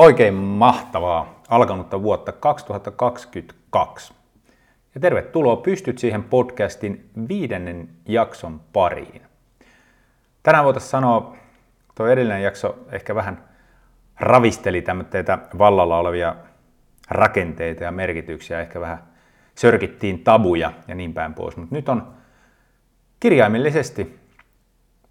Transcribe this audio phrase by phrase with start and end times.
[0.00, 4.14] Oikein mahtavaa alkanutta vuotta 2022.
[4.94, 9.22] Ja tervetuloa Pystyt siihen podcastin viidennen jakson pariin.
[10.42, 11.36] Tänään voitaisiin sanoa,
[11.94, 13.44] tuo edellinen jakso ehkä vähän
[14.20, 16.36] ravisteli tämmöitä vallalla olevia
[17.10, 19.04] rakenteita ja merkityksiä, ehkä vähän
[19.54, 22.14] sörkittiin tabuja ja niin päin pois, mutta nyt on
[23.20, 24.18] kirjaimellisesti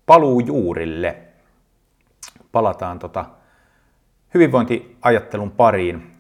[0.06, 1.18] paluu juurille.
[2.52, 3.26] Palataan tota
[4.34, 6.12] hyvinvointiajattelun pariin,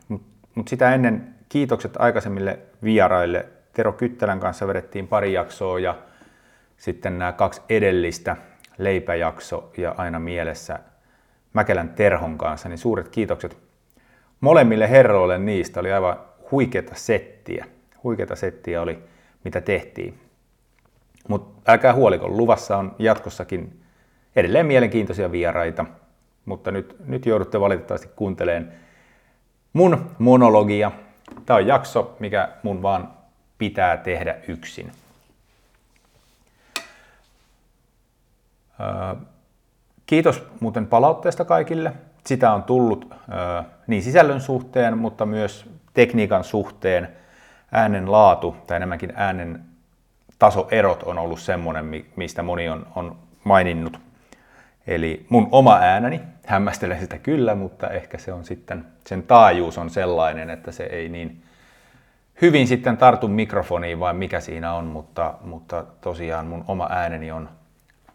[0.56, 3.46] mutta sitä ennen kiitokset aikaisemmille vieraille.
[3.74, 5.98] Tero Kyttälän kanssa vedettiin pari jaksoa ja
[6.78, 8.38] sitten nämä kaksi edellistä,
[8.78, 10.80] leipäjakso ja aina mielessä
[11.54, 13.58] Mäkelän Terhon kanssa, niin suuret kiitokset
[14.42, 15.80] molemmille herroille niistä.
[15.80, 16.20] Oli aivan
[16.52, 17.66] huikeata settiä.
[18.04, 19.00] Huikeata settiä oli,
[19.44, 20.20] mitä tehtiin.
[21.28, 23.82] Mutta älkää huoliko, luvassa on jatkossakin
[24.36, 25.86] edelleen mielenkiintoisia vieraita–
[26.50, 28.74] mutta nyt, nyt joudutte valitettavasti kuuntelemaan
[29.74, 30.92] mun monologia.
[31.46, 33.10] Tämä on jakso, mikä mun vaan
[33.58, 34.92] pitää tehdä yksin.
[40.06, 41.94] Kiitos muuten palautteesta kaikille.
[42.26, 43.14] Sitä on tullut
[43.88, 47.10] niin sisällön suhteen, mutta myös tekniikan suhteen.
[47.72, 49.66] Äänen laatu tai enemmänkin äänen
[50.40, 54.09] tasoerot on ollut semmoinen, mistä moni on, on maininnut
[54.88, 59.90] Eli mun oma ääneni, hämmästelen sitä kyllä, mutta ehkä se on sitten, sen taajuus on
[59.90, 61.44] sellainen, että se ei niin
[62.42, 67.50] hyvin sitten tartu mikrofoniin, vai mikä siinä on, mutta, mutta tosiaan mun oma ääneni on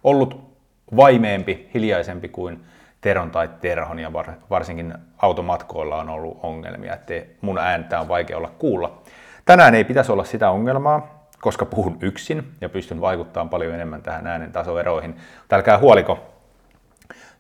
[0.05, 0.56] ollut
[0.97, 2.65] vaimeempi, hiljaisempi kuin
[3.01, 4.12] Teron tai Terhon, ja
[4.51, 9.03] varsinkin automatkoilla on ollut ongelmia, että mun ääntä on vaikea olla kuulla.
[9.45, 14.27] Tänään ei pitäisi olla sitä ongelmaa, koska puhun yksin ja pystyn vaikuttamaan paljon enemmän tähän
[14.27, 15.17] äänen tasoeroihin.
[15.53, 16.34] Älkää huoliko,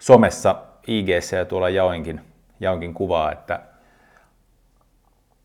[0.04, 2.20] somessa, ig ja tuolla jaoinkin,
[2.60, 3.60] jaoinkin kuvaa, että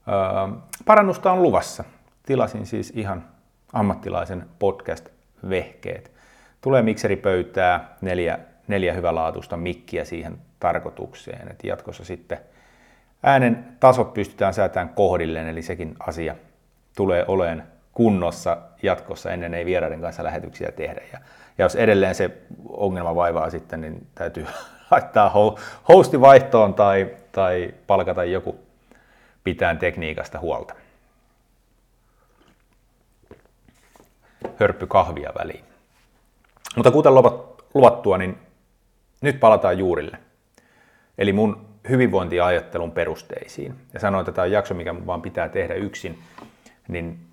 [0.07, 1.83] öö, parannusta on luvassa.
[2.25, 3.25] Tilasin siis ihan
[3.73, 6.11] ammattilaisen podcast-vehkeet.
[6.61, 11.51] Tulee mikseripöytää, neljä, neljä hyvälaatuista mikkiä siihen tarkoitukseen.
[11.51, 12.39] Et jatkossa sitten
[13.23, 16.35] äänen tasot pystytään säätämään kohdilleen, eli sekin asia
[16.95, 21.01] tulee oleen kunnossa jatkossa ennen ei vieraiden kanssa lähetyksiä tehdä.
[21.13, 21.19] Ja
[21.59, 22.31] ja jos edelleen se
[22.69, 24.47] ongelma vaivaa sitten, niin täytyy
[24.91, 25.33] laittaa
[25.89, 28.59] hosti vaihtoon tai, tai palkata joku
[29.43, 30.73] pitään tekniikasta huolta.
[34.55, 35.63] Hörppy kahvia väliin.
[36.75, 37.13] Mutta kuten
[37.73, 38.37] luvattua, niin
[39.21, 40.17] nyt palataan juurille.
[41.17, 43.75] Eli mun hyvinvointiajattelun perusteisiin.
[43.93, 46.19] Ja sanoin, että tämä on jakso, mikä vaan pitää tehdä yksin,
[46.87, 47.28] niin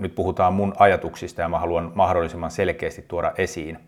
[0.00, 3.78] nyt puhutaan mun ajatuksista ja mä haluan mahdollisimman selkeästi tuoda esiin.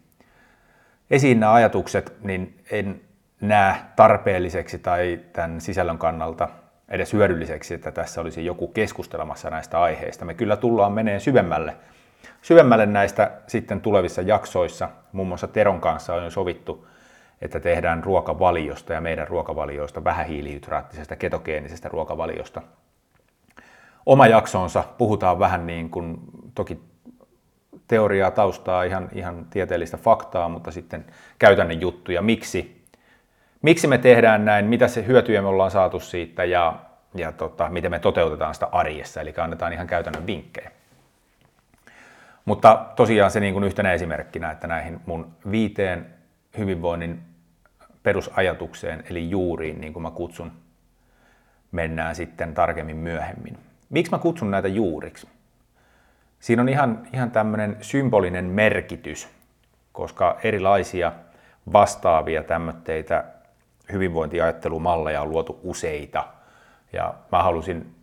[1.10, 3.00] Esiin nämä ajatukset, niin en
[3.40, 6.48] näe tarpeelliseksi tai tämän sisällön kannalta
[6.88, 10.24] edes hyödylliseksi, että tässä olisi joku keskustelemassa näistä aiheista.
[10.24, 11.76] Me kyllä tullaan meneen syvemmälle,
[12.42, 14.88] syvemmälle näistä sitten tulevissa jaksoissa.
[15.12, 16.88] Muun muassa Teron kanssa on jo sovittu,
[17.42, 22.62] että tehdään ruokavaliosta ja meidän ruokavalioista vähähiilihydraattisesta ketogeenisestä ruokavaliosta
[24.06, 26.18] oma jaksonsa, puhutaan vähän niin kuin,
[26.54, 26.82] toki
[27.88, 31.04] teoriaa taustaa, ihan, ihan tieteellistä faktaa, mutta sitten
[31.38, 32.84] käytännön juttuja, miksi,
[33.62, 36.44] miksi me tehdään näin, mitä se hyötyjä me ollaan saatu siitä?
[36.44, 36.78] Ja,
[37.14, 40.70] ja tota, miten me toteutetaan sitä arjessa, eli annetaan ihan käytännön vinkkejä.
[42.44, 46.06] Mutta tosiaan se niin kuin yhtenä esimerkkinä, että näihin mun viiteen
[46.58, 47.22] hyvinvoinnin
[48.02, 50.52] perusajatukseen, eli juuriin, niin kuin mä kutsun,
[51.72, 53.71] mennään sitten tarkemmin myöhemmin.
[53.92, 55.28] Miksi mä kutsun näitä juuriksi?
[56.40, 59.28] Siinä on ihan, ihan tämmöinen symbolinen merkitys,
[59.92, 61.12] koska erilaisia
[61.72, 63.24] vastaavia tämmöitä
[63.92, 66.24] hyvinvointiajattelumalleja on luotu useita.
[66.92, 67.94] Ja mä halusin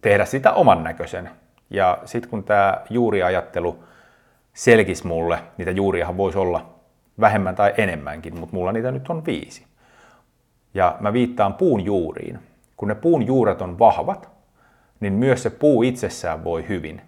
[0.00, 1.30] tehdä sitä oman näköisen.
[1.70, 3.84] Ja sitten kun tämä juuriajattelu
[4.52, 6.74] selkisi mulle, niitä juuriahan voisi olla
[7.20, 9.66] vähemmän tai enemmänkin, mutta mulla niitä nyt on viisi.
[10.74, 12.38] Ja mä viittaan puun juuriin.
[12.76, 14.33] Kun ne puun juuret on vahvat,
[15.04, 17.00] niin myös se puu itsessään voi hyvin.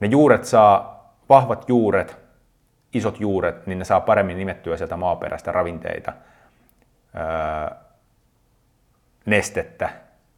[0.00, 2.16] Ne juuret saa, vahvat juuret,
[2.94, 6.12] isot juuret, niin ne saa paremmin nimettyä sieltä maaperästä ravinteita,
[7.16, 7.76] öö,
[9.26, 9.88] nestettä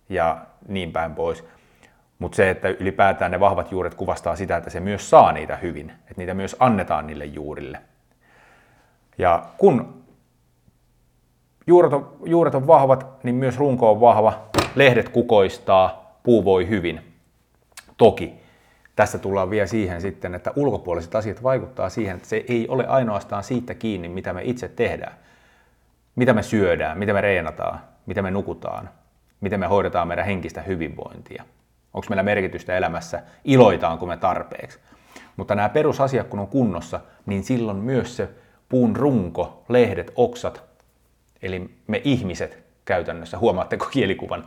[0.08, 1.44] ja niin päin pois.
[2.18, 5.90] Mutta se, että ylipäätään ne vahvat juuret kuvastaa sitä, että se myös saa niitä hyvin,
[5.90, 7.80] että niitä myös annetaan niille juurille.
[9.18, 10.04] Ja kun
[11.66, 17.00] juuret on, juuret on vahvat, niin myös runko on vahva, lehdet kukoistaa, puu voi hyvin.
[17.96, 18.32] Toki
[18.96, 23.44] tässä tullaan vielä siihen sitten, että ulkopuoliset asiat vaikuttaa siihen, että se ei ole ainoastaan
[23.44, 25.16] siitä kiinni, mitä me itse tehdään.
[26.16, 28.90] mitä me syödään, mitä me reenataan, mitä me nukutaan,
[29.40, 31.44] miten me hoidetaan meidän henkistä hyvinvointia.
[31.94, 34.78] Onko meillä merkitystä elämässä, iloitaanko me tarpeeksi.
[35.36, 38.28] Mutta nämä perusasiat kun on kunnossa, niin silloin myös se
[38.68, 40.62] puun runko, lehdet, oksat,
[41.42, 44.44] eli me ihmiset käytännössä, huomaatteko kielikuvan,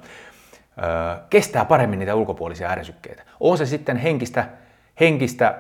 [1.29, 3.23] kestää paremmin niitä ulkopuolisia ärsykkeitä.
[3.39, 4.45] On se sitten henkistä,
[4.99, 5.55] henkistä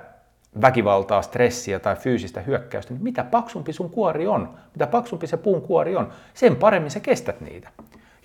[0.61, 5.61] väkivaltaa, stressiä tai fyysistä hyökkäystä, niin mitä paksumpi sun kuori on, mitä paksumpi se puun
[5.61, 7.69] kuori on, sen paremmin sä kestät niitä.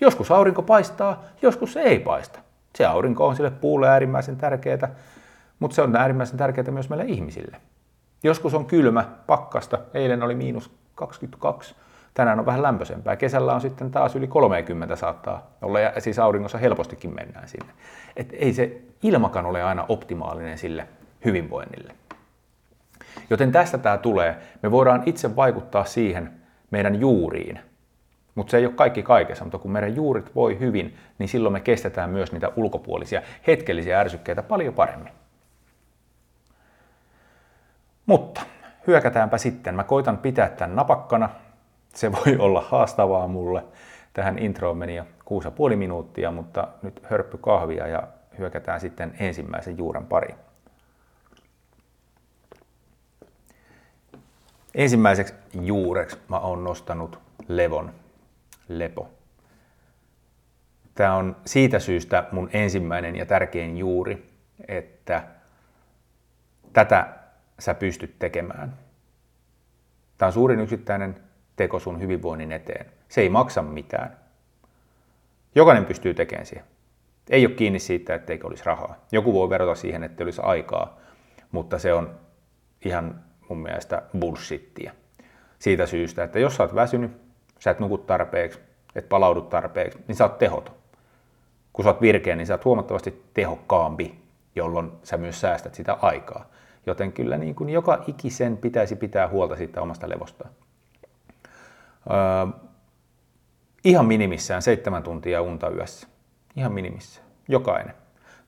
[0.01, 2.39] Joskus aurinko paistaa, joskus se ei paista.
[2.75, 4.89] Se aurinko on sille puulle äärimmäisen tärkeää,
[5.59, 7.57] mutta se on äärimmäisen tärkeää myös meille ihmisille.
[8.23, 11.75] Joskus on kylmä, pakkasta, eilen oli miinus 22,
[12.15, 13.15] tänään on vähän lämpöisempää.
[13.15, 17.73] Kesällä on sitten taas yli 30 saattaa olla, ja siis auringossa helpostikin mennään sinne.
[18.15, 20.87] Et ei se ilmakan ole aina optimaalinen sille
[21.25, 21.93] hyvinvoinnille.
[23.29, 24.35] Joten tästä tämä tulee.
[24.61, 26.31] Me voidaan itse vaikuttaa siihen
[26.71, 27.59] meidän juuriin,
[28.35, 31.59] mutta se ei ole kaikki kaikessa, mutta kun meidän juurit voi hyvin, niin silloin me
[31.59, 35.13] kestetään myös niitä ulkopuolisia hetkellisiä ärsykkeitä paljon paremmin.
[38.05, 38.41] Mutta
[38.87, 39.75] hyökätäänpä sitten.
[39.75, 41.29] Mä koitan pitää tämän napakkana.
[41.95, 43.63] Se voi olla haastavaa mulle.
[44.13, 48.07] Tähän introon meni jo 6,5 minuuttia, mutta nyt hörppy kahvia ja
[48.37, 50.35] hyökätään sitten ensimmäisen juuren pariin.
[54.75, 57.93] Ensimmäiseksi juureksi mä oon nostanut levon,
[58.67, 59.09] lepo.
[60.95, 64.29] Tämä on siitä syystä mun ensimmäinen ja tärkein juuri,
[64.67, 65.23] että
[66.73, 67.09] tätä
[67.59, 68.77] sä pystyt tekemään.
[70.17, 71.15] Tämä on suurin yksittäinen
[71.55, 72.85] teko sun hyvinvoinnin eteen.
[73.09, 74.17] Se ei maksa mitään.
[75.55, 76.65] Jokainen pystyy tekemään siihen.
[77.29, 78.95] Ei ole kiinni siitä, etteikö olisi rahaa.
[79.11, 80.99] Joku voi verrata siihen, että olisi aikaa,
[81.51, 82.15] mutta se on
[82.85, 84.91] ihan mun mielestä bullshittia.
[85.59, 87.11] Siitä syystä, että jos sä oot väsynyt,
[87.59, 88.59] sä et nuku tarpeeksi,
[88.95, 90.75] et palaudu tarpeeksi, niin sä oot tehoton.
[91.73, 94.19] Kun sä oot virkeä, niin sä oot huomattavasti tehokkaampi,
[94.55, 96.49] jolloin sä myös säästät sitä aikaa.
[96.85, 100.51] Joten kyllä niin kuin joka ikisen pitäisi pitää huolta siitä omasta levostaan.
[103.83, 106.07] Ihan minimissään seitsemän tuntia unta yössä.
[106.55, 107.27] Ihan minimissään.
[107.47, 107.95] Jokainen.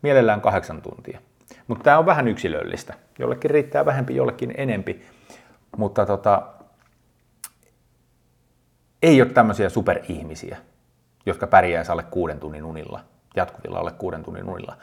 [0.02, 1.22] Mielellään kahdeksan tuntia.
[1.68, 2.94] Mutta tämä on vähän yksilöllistä.
[3.20, 5.06] Jollekin riittää vähempi, jollekin enempi.
[5.78, 6.48] Mutta tota,
[9.02, 10.58] ei ole tämmöisiä superihmisiä,
[11.26, 13.00] jotka pärjäisi alle kuuden tunnin unilla,
[13.36, 14.78] jatkuvilla alle kuuden tunnin unilla.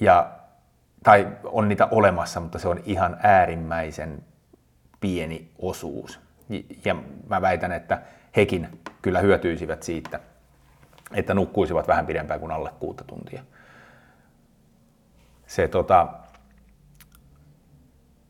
[0.00, 0.30] Ja,
[1.04, 4.24] tai on niitä olemassa, mutta se on ihan äärimmäisen
[5.00, 6.25] pieni osuus.
[6.84, 6.96] Ja
[7.28, 8.02] mä väitän, että
[8.36, 10.20] hekin kyllä hyötyisivät siitä,
[11.14, 13.42] että nukkuisivat vähän pidempään kuin alle kuutta tuntia
[15.46, 16.08] se tota,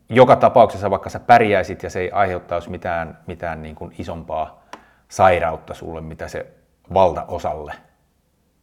[0.09, 4.65] joka tapauksessa, vaikka sä pärjäisit ja se ei aiheuttaisi mitään, mitään niin kuin isompaa
[5.09, 6.47] sairautta sulle, mitä se
[6.95, 7.75] valtaosalle,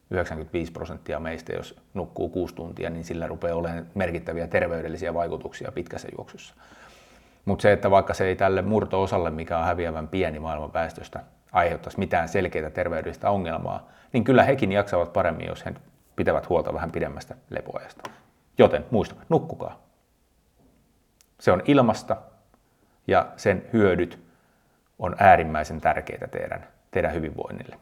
[0.09, 6.07] 95 prosenttia meistä, jos nukkuu kuusi tuntia, niin sillä rupeaa olemaan merkittäviä terveydellisiä vaikutuksia pitkässä
[6.17, 6.56] juoksussa.
[7.45, 11.19] Mutta se, että vaikka se ei tälle murto-osalle, mikä on häviävän pieni maailman väestöstä,
[11.51, 15.74] aiheuttaisi mitään selkeää terveydellistä ongelmaa, niin kyllä hekin jaksavat paremmin, jos he
[16.16, 18.10] pitävät huolta vähän pidemmästä lepoajasta.
[18.57, 19.80] Joten muista, nukkukaa.
[21.40, 22.18] Se on ilmasta
[23.07, 24.19] ja sen hyödyt
[25.00, 27.78] on äärimmäisen tärkeitä teidän, teidän hyvinvoinnille.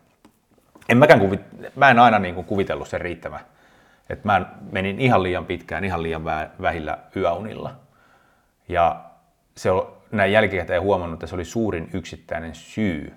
[0.90, 1.42] En mäkään kuvit,
[1.76, 3.40] mä en aina niin kuin kuvitellut sen riittävä.
[4.10, 6.26] Että mä menin ihan liian pitkään, ihan liian
[6.62, 7.76] vähillä yöunilla.
[8.70, 9.04] Ja
[9.58, 13.14] se on näin jälkikäteen huomannut, että se oli suurin yksittäinen syy,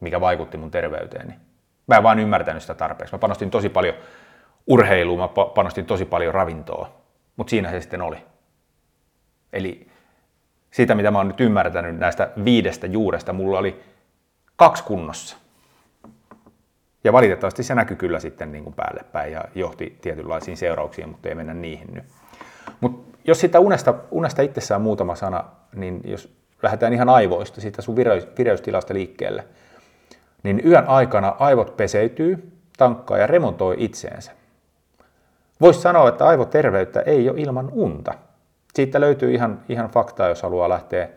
[0.00, 1.34] mikä vaikutti mun terveyteeni.
[1.86, 3.14] Mä en vaan ymmärtänyt sitä tarpeeksi.
[3.14, 3.94] Mä panostin tosi paljon
[4.66, 6.92] urheiluun mä panostin tosi paljon ravintoa,
[7.36, 8.16] mutta siinä se sitten oli.
[9.52, 9.88] Eli
[10.70, 13.82] siitä, mitä mä oon nyt ymmärtänyt näistä viidestä juuresta, mulla oli
[14.56, 15.36] kaksi kunnossa.
[17.04, 21.28] Ja valitettavasti se näkyy kyllä sitten niin kuin päälle päin ja johti tietynlaisiin seurauksiin, mutta
[21.28, 22.04] ei mennä niihin nyt.
[22.80, 27.96] Mutta jos sitä unesta, unesta itsessään muutama sana, niin jos lähdetään ihan aivoista, siitä sun
[27.96, 29.44] vireys, vireystilasta liikkeelle,
[30.42, 34.32] niin yön aikana aivot peseytyy, tankkaa ja remontoi itseensä.
[35.60, 38.14] Voisi sanoa, että aivoterveyttä ei ole ilman unta.
[38.74, 41.08] Siitä löytyy ihan, ihan faktaa, jos haluaa lähteä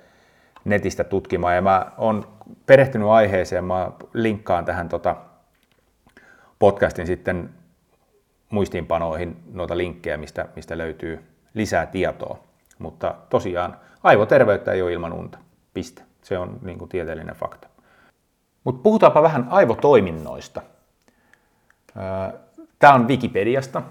[0.65, 1.55] netistä tutkimaan.
[1.55, 2.27] Ja mä oon
[2.65, 5.15] perehtynyt aiheeseen, mä linkkaan tähän tota
[6.59, 7.49] podcastin sitten
[8.49, 12.39] muistiinpanoihin noita linkkejä, mistä, mistä löytyy lisää tietoa.
[12.79, 15.37] Mutta tosiaan aivoterveyttä ei ole ilman unta.
[15.73, 16.01] Piste.
[16.21, 17.67] Se on niin kuin tieteellinen fakta.
[18.63, 20.61] Mutta puhutaanpa vähän aivotoiminnoista.
[22.79, 23.81] Tämä on Wikipediasta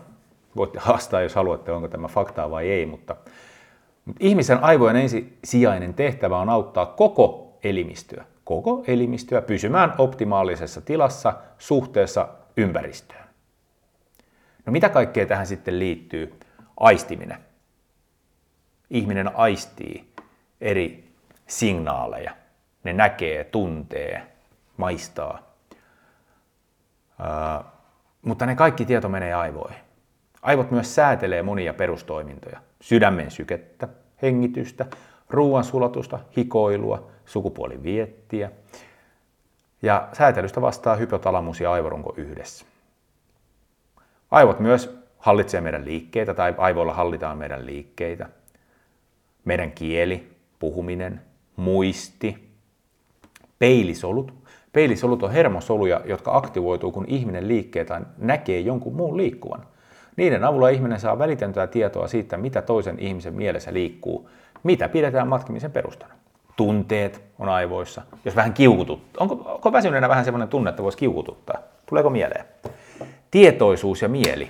[0.56, 3.16] voitte haastaa, jos haluatte, onko tämä faktaa vai ei, mutta,
[4.04, 12.28] mutta ihmisen aivojen ensisijainen tehtävä on auttaa koko elimistöä, koko elimistöä pysymään optimaalisessa tilassa suhteessa
[12.56, 13.24] ympäristöön.
[14.66, 16.34] No mitä kaikkea tähän sitten liittyy?
[16.80, 17.38] Aistiminen.
[18.92, 20.12] Ihminen aistii
[20.60, 21.12] eri
[21.46, 22.36] signaaleja.
[22.84, 24.22] Ne näkee, tuntee,
[24.76, 25.54] maistaa.
[27.20, 27.64] Uh,
[28.22, 29.78] mutta ne kaikki tieto menee aivoihin.
[30.42, 32.60] Aivot myös säätelee monia perustoimintoja.
[32.80, 33.88] Sydämen sykettä,
[34.22, 34.86] hengitystä,
[35.30, 38.50] ruoansulatusta, hikoilua, sukupuoliviettiä.
[39.82, 42.64] Ja säätelystä vastaa hypotalamus ja aivorunko yhdessä.
[44.30, 48.28] Aivot myös hallitsee meidän liikkeitä tai aivoilla hallitaan meidän liikkeitä.
[49.44, 51.20] Meidän kieli, puhuminen,
[51.56, 52.48] muisti,
[53.58, 54.34] peilisolut.
[54.72, 59.66] Peilisolut on hermosoluja, jotka aktivoituu, kun ihminen liikkee tai näkee jonkun muun liikkuvan.
[60.16, 64.30] Niiden avulla ihminen saa välitöntä tietoa siitä, mitä toisen ihmisen mielessä liikkuu,
[64.62, 66.14] mitä pidetään matkimisen perustana.
[66.56, 68.02] Tunteet on aivoissa.
[68.24, 71.58] Jos vähän kiukutut, onko, onko väsyneenä vähän sellainen tunne, että voisi kiukututtaa?
[71.86, 72.44] Tuleeko mieleen?
[73.30, 74.48] Tietoisuus ja mieli.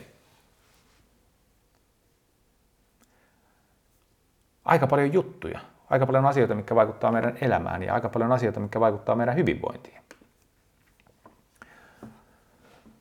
[4.64, 8.80] Aika paljon juttuja, aika paljon asioita, mitkä vaikuttaa meidän elämään ja aika paljon asioita, mitkä
[8.80, 10.02] vaikuttaa meidän hyvinvointiin.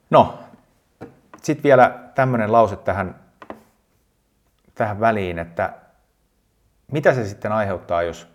[0.09, 0.39] No,
[1.41, 3.15] sitten vielä tämmöinen lause tähän,
[4.75, 5.73] tähän väliin, että
[6.91, 8.27] mitä se sitten aiheuttaa, jos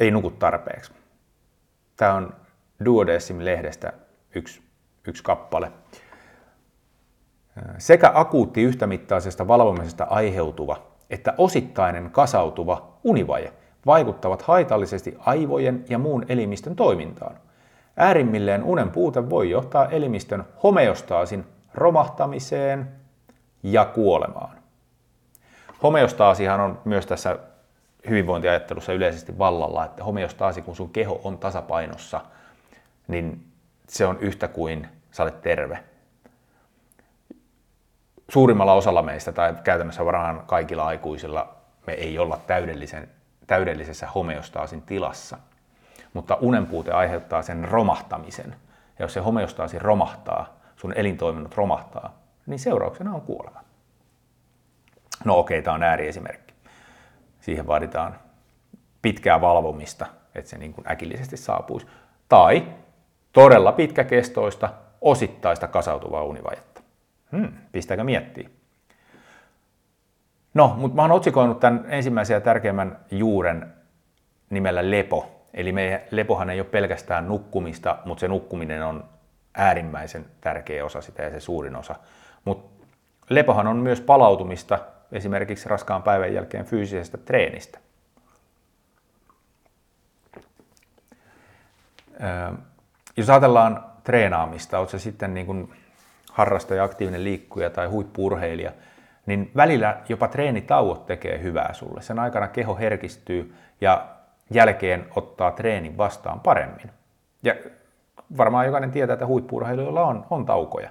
[0.00, 0.92] ei nuku tarpeeksi?
[1.96, 2.36] Tämä on
[2.84, 3.92] Duodecim-lehdestä
[4.34, 4.62] yksi,
[5.06, 5.72] yksi kappale.
[7.78, 13.52] Sekä akuutti yhtämittaisesta valvomisesta aiheutuva että osittainen kasautuva univaje
[13.86, 17.36] vaikuttavat haitallisesti aivojen ja muun elimistön toimintaan.
[17.96, 22.88] Äärimmilleen unen puute voi johtaa elimistön homeostaasin romahtamiseen
[23.62, 24.56] ja kuolemaan.
[25.82, 27.38] Homeostaasihan on myös tässä
[28.08, 32.20] hyvinvointiajattelussa yleisesti vallalla, että homeostaasi, kun sun keho on tasapainossa,
[33.08, 33.46] niin
[33.88, 35.78] se on yhtä kuin sä olet terve.
[38.32, 41.54] Suurimmalla osalla meistä, tai käytännössä varmaan kaikilla aikuisilla,
[41.86, 43.08] me ei olla täydellisen,
[43.46, 45.38] täydellisessä homeostaasin tilassa.
[46.12, 48.56] Mutta unenpuute aiheuttaa sen romahtamisen.
[48.98, 52.14] Ja jos se homeostaasi romahtaa, sun elintoiminnot romahtaa,
[52.46, 53.60] niin seurauksena on kuolema.
[55.24, 56.54] No okei, okay, tämä on ääriesimerkki.
[57.40, 58.16] Siihen vaaditaan
[59.02, 61.86] pitkää valvomista, että se niin kuin äkillisesti saapuisi.
[62.28, 62.66] Tai
[63.32, 64.68] todella pitkäkestoista,
[65.00, 66.71] osittaista kasautuvaa univajetta.
[67.36, 68.48] Hmm, pistääkö miettiä?
[70.54, 73.72] No, mutta mä oon otsikoinut tämän ensimmäisen ja tärkeimmän juuren
[74.50, 75.46] nimellä lepo.
[75.54, 79.04] Eli meidän lepohan ei ole pelkästään nukkumista, mutta se nukkuminen on
[79.54, 81.94] äärimmäisen tärkeä osa sitä ja se suurin osa.
[82.44, 82.86] Mutta
[83.28, 84.78] lepohan on myös palautumista
[85.12, 87.78] esimerkiksi raskaan päivän jälkeen fyysisestä treenistä.
[93.16, 95.74] Jos ajatellaan treenaamista, olet se sitten niin kuin
[96.32, 98.72] harrastaja, aktiivinen liikkuja tai huippurheilija,
[99.26, 102.02] niin välillä jopa treenitauot tekee hyvää sulle.
[102.02, 104.06] Sen aikana keho herkistyy ja
[104.50, 106.90] jälkeen ottaa treenin vastaan paremmin.
[107.42, 107.54] Ja
[108.36, 110.90] varmaan jokainen tietää, että huippurheilijoilla on, on taukoja.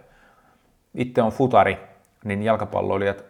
[0.94, 1.78] Itse on futari,
[2.24, 3.24] niin jalkapalloilijat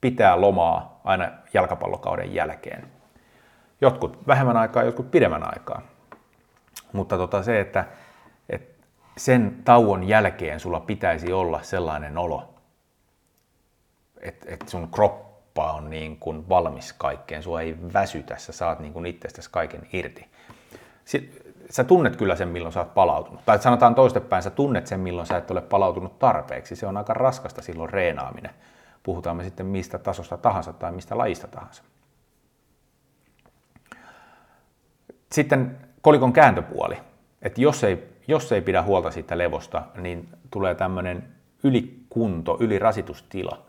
[0.00, 2.86] pitää lomaa aina jalkapallokauden jälkeen.
[3.80, 5.82] Jotkut vähemmän aikaa, jotkut pidemmän aikaa.
[6.92, 7.84] Mutta tota se, että,
[9.16, 12.54] sen tauon jälkeen sulla pitäisi olla sellainen olo,
[14.20, 18.92] että, että sun kroppa on niin kuin valmis kaikkeen, sua ei väsytä, sä saat niin
[18.92, 20.26] kuin itsestäsi kaiken irti.
[21.70, 23.44] Sä tunnet kyllä sen, milloin sä oot palautunut.
[23.44, 26.76] Tai sanotaan toistepäin, sä tunnet sen, milloin sä et ole palautunut tarpeeksi.
[26.76, 28.50] Se on aika raskasta silloin reenaaminen
[29.04, 31.82] puhutaan me sitten mistä tasosta tahansa tai mistä lajista tahansa.
[35.32, 36.96] Sitten kolikon kääntöpuoli,
[37.42, 41.28] että jos ei, jos ei pidä huolta siitä levosta, niin tulee tämmöinen
[41.64, 43.62] ylikunto, ylirasitustila.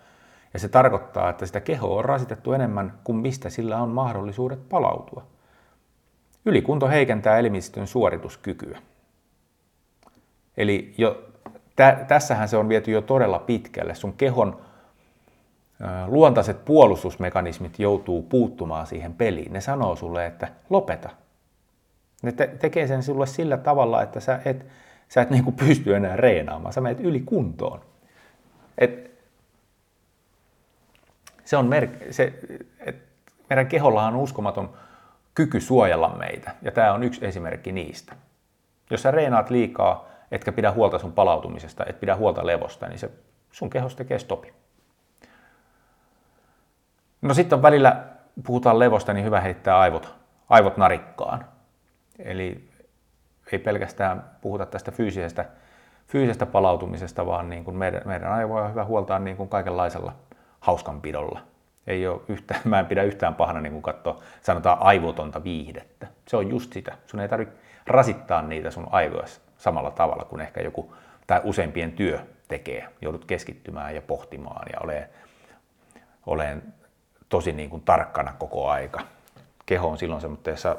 [0.53, 5.23] Ja se tarkoittaa, että sitä kehoa on rasitettu enemmän kuin mistä sillä on mahdollisuudet palautua.
[6.45, 8.79] Ylikunto heikentää elimistön suorituskykyä.
[10.57, 11.23] Eli jo,
[11.75, 13.95] tä, tässähän se on viety jo todella pitkälle.
[13.95, 14.61] Sun kehon
[16.07, 19.53] luontaiset puolustusmekanismit joutuu puuttumaan siihen peliin.
[19.53, 21.09] Ne sanoo sulle, että lopeta.
[22.21, 24.65] Ne te- tekee sen sulle sillä tavalla, että sä et,
[25.09, 26.73] sä et niinku pysty enää reenaamaan.
[26.73, 27.81] Sä menet yli kuntoon.
[28.77, 29.11] Et,
[31.43, 32.33] se on mer- se,
[32.79, 32.95] et
[33.49, 34.73] meidän keholla on uskomaton
[35.35, 38.15] kyky suojella meitä, ja tämä on yksi esimerkki niistä.
[38.89, 43.09] Jos sä reenaat liikaa, etkä pidä huolta sun palautumisesta, et pidä huolta levosta, niin se
[43.51, 44.53] sun kehos tekee stopi.
[47.21, 48.03] No sitten on välillä,
[48.45, 50.15] puhutaan levosta, niin hyvä heittää aivot,
[50.49, 51.45] aivot narikkaan.
[52.19, 52.69] Eli
[53.51, 55.45] ei pelkästään puhuta tästä fyysisestä,
[56.07, 60.13] fyysisestä palautumisesta, vaan niin kuin meidän, meidän aivoja on hyvä huoltaa niin kuin kaikenlaisella
[60.59, 61.41] hauskanpidolla.
[61.87, 66.07] Ei ole yhtään, mä en pidä yhtään pahana niin kuin katsoa, sanotaan aivotonta viihdettä.
[66.27, 66.97] Se on just sitä.
[67.05, 67.55] Sun ei tarvitse
[67.87, 69.25] rasittaa niitä sun aivoja
[69.57, 70.93] samalla tavalla kuin ehkä joku
[71.27, 72.87] tai useimpien työ tekee.
[73.01, 75.09] Joudut keskittymään ja pohtimaan ja olemaan,
[76.25, 76.63] olen
[77.29, 79.01] tosi niin kuin tarkkana koko aika.
[79.65, 80.77] Keho on silloin semmoisessa,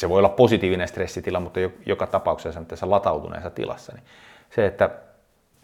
[0.00, 3.92] se voi olla positiivinen stressitila, mutta joka tapauksessa semmoisessa latautuneessa tilassa.
[3.94, 4.04] Niin
[4.50, 4.90] se, että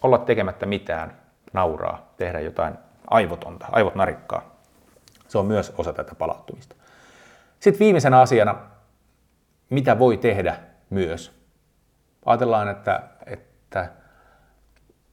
[0.03, 1.17] olla tekemättä mitään,
[1.53, 2.75] nauraa, tehdä jotain
[3.11, 4.57] aivotonta, aivot narikkaa,
[5.29, 6.77] se on myös osa tätä palauttumista.
[7.61, 8.57] Sitten viimeisenä asiana,
[9.71, 10.57] mitä voi tehdä
[10.91, 11.33] myös.
[12.25, 13.91] Ajatellaan, että, että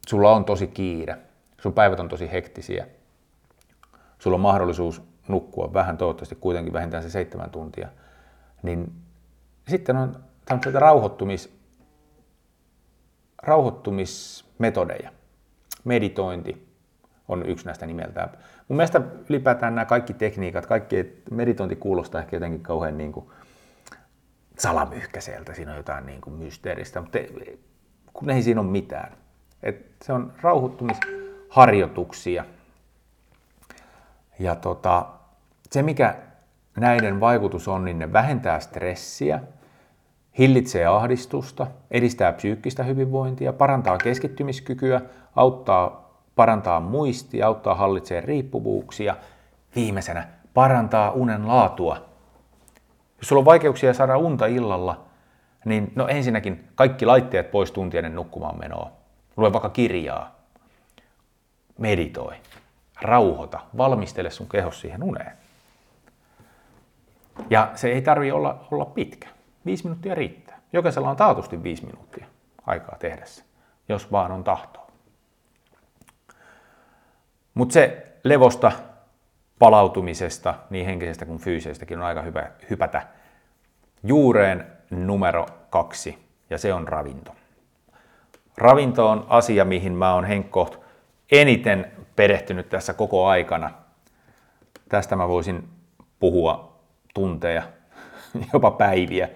[0.08, 1.18] sulla on tosi kiire,
[1.62, 2.88] sun päivät on tosi hektisiä,
[4.20, 7.88] sulla on mahdollisuus nukkua vähän, toivottavasti kuitenkin vähintään se seitsemän tuntia,
[8.64, 9.03] niin
[9.68, 11.58] sitten on tämmöisiä rauhoittumis,
[13.44, 15.12] rauhoittumismetodeja.
[15.84, 16.74] Meditointi
[17.28, 18.30] on yksi näistä nimeltään.
[18.68, 23.30] Mun mielestä ylipäätään nämä kaikki tekniikat, kaikki meditointi kuulostaa ehkä jotenkin kauhean niin kuin
[24.60, 27.20] salamyhkäiseltä, siinä on jotain niin kuin mysteeristä, mutta
[28.14, 29.18] kun ei siinä ole mitään.
[29.64, 32.46] Et se on rauhoittumisharjoituksia.
[34.40, 35.06] Ja tota,
[35.72, 36.16] se, mikä
[36.80, 39.40] näiden vaikutus on, niin ne vähentää stressiä,
[40.38, 45.02] hillitsee ahdistusta, edistää psyykkistä hyvinvointia, parantaa keskittymiskykyä,
[45.36, 46.04] auttaa
[46.36, 49.16] parantaa muistia, auttaa hallitsee riippuvuuksia,
[49.76, 52.06] viimeisenä parantaa unen laatua.
[53.18, 55.06] Jos sulla on vaikeuksia saada unta illalla,
[55.66, 58.92] niin no ensinnäkin kaikki laitteet pois tuntien nukkumaan menoa.
[59.38, 60.36] Lue vaikka kirjaa.
[61.78, 62.36] Meditoi.
[63.02, 63.60] Rauhoita.
[63.78, 65.32] Valmistele sun kehos siihen uneen.
[67.50, 69.28] Ja se ei tarvi olla, olla pitkä.
[69.66, 70.60] Viisi minuuttia riittää.
[70.74, 72.28] Jokaisella on taatusti viisi minuuttia
[72.66, 73.44] aikaa tehdä se,
[73.90, 74.88] jos vaan on tahtoa.
[77.54, 78.72] Mutta se levosta,
[79.60, 83.08] palautumisesta, niin henkisestä kuin fyysisestäkin on aika hyvä hypätä
[84.04, 87.36] juureen numero kaksi, ja se on ravinto.
[88.58, 90.76] Ravinto on asia, mihin mä oon Henkko
[91.32, 93.72] eniten perehtynyt tässä koko aikana.
[94.90, 95.70] Tästä mä voisin
[96.20, 96.73] puhua
[97.14, 97.64] tunteja,
[98.54, 99.30] jopa päiviä.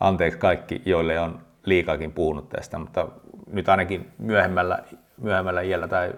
[0.00, 3.08] Anteeksi kaikki, joille on liikaakin puhunut tästä, mutta
[3.52, 4.78] nyt ainakin myöhemmällä,
[5.16, 6.12] myöhemmällä iällä tai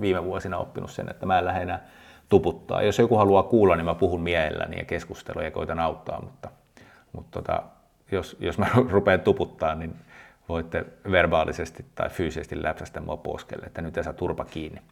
[0.00, 1.86] viime vuosina oppinut sen, että mä en lähde enää
[2.28, 2.82] tuputtaa.
[2.82, 6.48] Jos joku haluaa kuulla, niin mä puhun mielelläni ja keskustelua ja koitan auttaa, mutta,
[7.12, 7.62] mutta tota,
[8.12, 9.96] jos, jos mä rupean tuputtaa, niin
[10.48, 14.82] voitte verbaalisesti tai fyysisesti läpsästä mua poskelle, että nyt ei saa turpa kiinni.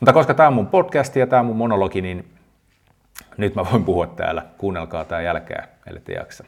[0.00, 2.35] Mutta koska tämä on mun podcast ja tämä on mun monologi, niin
[3.36, 4.42] nyt mä voin puhua täällä.
[4.58, 6.44] Kuunnelkaa tämä jälkeä, ellei te jaksa.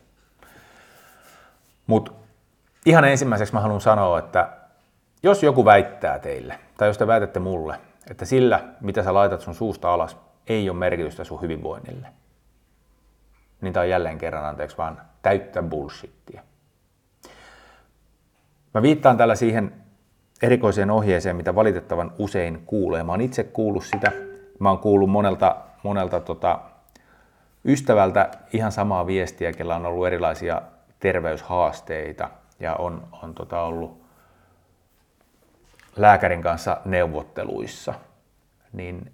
[1.87, 2.13] Mutta
[2.87, 4.49] ihan ensimmäiseksi mä haluan sanoa, että
[5.23, 7.77] jos joku väittää teille, tai jos te väitätte mulle,
[8.11, 12.09] että sillä, mitä sä laitat sun suusta alas, ei ole merkitystä sun hyvinvoinnille,
[13.61, 16.43] niin tämä on jälleen kerran, anteeksi vaan, täyttä bullshittia.
[18.75, 19.73] Mä viittaan tällä siihen
[20.43, 23.03] erikoiseen ohjeeseen, mitä valitettavan usein kuulee.
[23.03, 24.13] Mä oon itse kuullut sitä.
[24.59, 26.61] Mä oon kuullut monelta, monelta tota,
[27.65, 30.63] ystävältä ihan samaa viestiä, kellä on ollut erilaisia
[31.01, 34.03] terveyshaasteita ja on, on tota ollut
[35.97, 37.95] lääkärin kanssa neuvotteluissa,
[38.73, 39.13] niin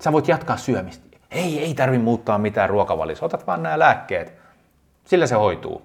[0.00, 1.04] sä voit jatkaa syömistä.
[1.30, 3.26] Ei, ei tarvi muuttaa mitään ruokavaliossa.
[3.26, 4.34] Otat vaan nämä lääkkeet.
[5.04, 5.82] Sillä se hoituu.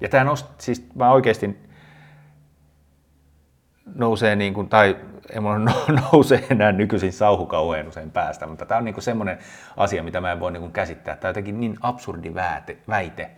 [0.00, 1.63] Ja tämä nost, siis mä oikeasti
[3.94, 4.96] nousee niin kuin, tai
[5.30, 5.58] ei mulla
[6.12, 9.38] nousee enää nykyisin sauhu kauhean usein päästä, mutta tämä on niin kuin semmoinen
[9.76, 11.16] asia, mitä mä en voi niin kuin käsittää.
[11.16, 12.34] Tämä on jotenkin niin absurdi
[12.88, 13.30] väite.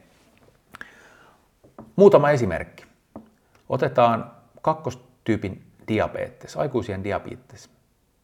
[1.97, 2.85] Muutama esimerkki.
[3.69, 4.31] Otetaan
[4.63, 7.71] kakkostyypin diabetes, aikuisien diabetes,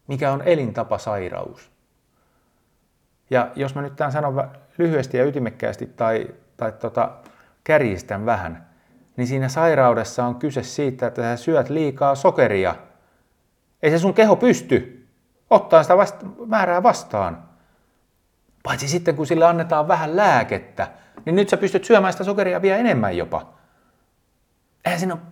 [0.06, 1.70] mikä on elintapasairaus.
[3.30, 7.10] Ja jos mä nyt tämän sanon lyhyesti ja ytimekkäästi tai, tai tota,
[7.64, 8.71] kärjistän vähän,
[9.16, 12.74] niin siinä sairaudessa on kyse siitä, että sä syöt liikaa sokeria.
[13.82, 15.06] Ei se sun keho pysty
[15.50, 17.42] ottaa sitä vasta- määrää vastaan.
[18.62, 20.88] Paitsi sitten, kun sille annetaan vähän lääkettä,
[21.24, 23.52] niin nyt sä pystyt syömään sitä sokeria vielä enemmän jopa.
[24.84, 25.22] Eihän siinä ole,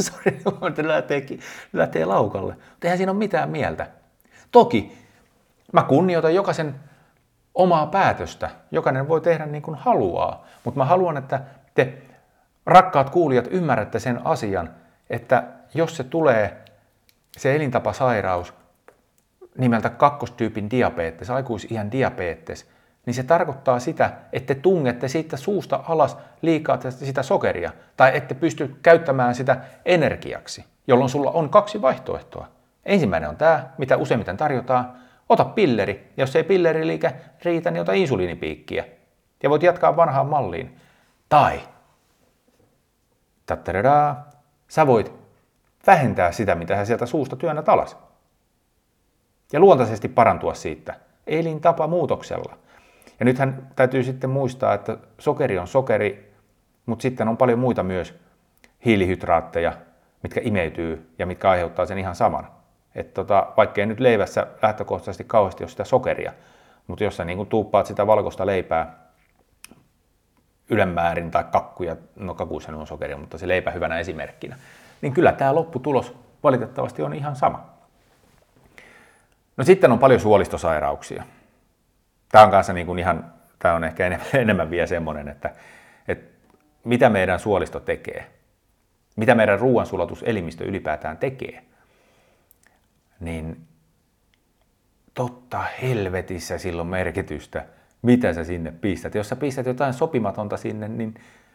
[0.00, 0.40] sori,
[0.88, 1.26] lähtee,
[1.72, 2.52] lähtee laukalle.
[2.52, 3.86] Mutta eihän siinä ole mitään mieltä.
[4.50, 4.98] Toki
[5.72, 6.74] mä kunnioitan jokaisen
[7.54, 8.50] omaa päätöstä.
[8.70, 11.40] Jokainen voi tehdä niin kuin haluaa, mutta mä haluan, että
[11.74, 12.02] te
[12.66, 14.70] rakkaat kuulijat ymmärrätte sen asian,
[15.10, 15.42] että
[15.74, 16.64] jos se tulee
[17.36, 18.54] se elintapasairaus
[19.58, 22.70] nimeltä kakkostyypin diabetes, aikuisiän diabetes,
[23.06, 28.34] niin se tarkoittaa sitä, että te tungette siitä suusta alas liikaa sitä sokeria, tai ette
[28.34, 32.48] pysty käyttämään sitä energiaksi, jolloin sulla on kaksi vaihtoehtoa.
[32.84, 34.92] Ensimmäinen on tämä, mitä useimmiten tarjotaan,
[35.28, 38.84] ota pilleri, ja jos ei pilleri liike riitä, niin ota insuliinipiikkiä,
[39.42, 40.80] ja voit jatkaa vanhaan malliin.
[41.28, 41.60] Tai,
[43.46, 44.30] tattaradaa,
[44.68, 45.12] sä voit
[45.86, 47.96] vähentää sitä, mitä sä sieltä suusta työnnät alas.
[49.52, 50.94] Ja luontaisesti parantua siitä
[51.26, 52.56] elintapa muutoksella.
[53.20, 56.34] Ja nythän täytyy sitten muistaa, että sokeri on sokeri,
[56.86, 58.14] mutta sitten on paljon muita myös
[58.84, 59.72] hiilihydraatteja,
[60.22, 62.48] mitkä imeytyy ja mitkä aiheuttaa sen ihan saman.
[62.94, 66.32] Että tota, vaikka ei nyt leivässä lähtökohtaisesti kauheasti ole sitä sokeria,
[66.86, 69.05] mutta jos sä niin tuuppaat sitä valkoista leipää
[70.70, 74.56] ylemmäärin tai kakkuja, no kakuissa on sokeria, mutta se leipä hyvänä esimerkkinä,
[75.02, 77.76] niin kyllä tämä lopputulos valitettavasti on ihan sama.
[79.56, 81.24] No sitten on paljon suolistosairauksia.
[82.28, 85.50] Tämä on kanssa niin kuin ihan, tämä on ehkä enemmän, vielä semmoinen, että,
[86.08, 86.48] että
[86.84, 88.26] mitä meidän suolisto tekee,
[89.16, 91.62] mitä meidän ruoansulatuselimistö ylipäätään tekee,
[93.20, 93.66] niin
[95.14, 97.64] totta helvetissä silloin merkitystä,
[98.06, 99.14] mitä sä sinne pistät.
[99.14, 101.14] Jos sä pistät jotain sopimatonta sinne, niin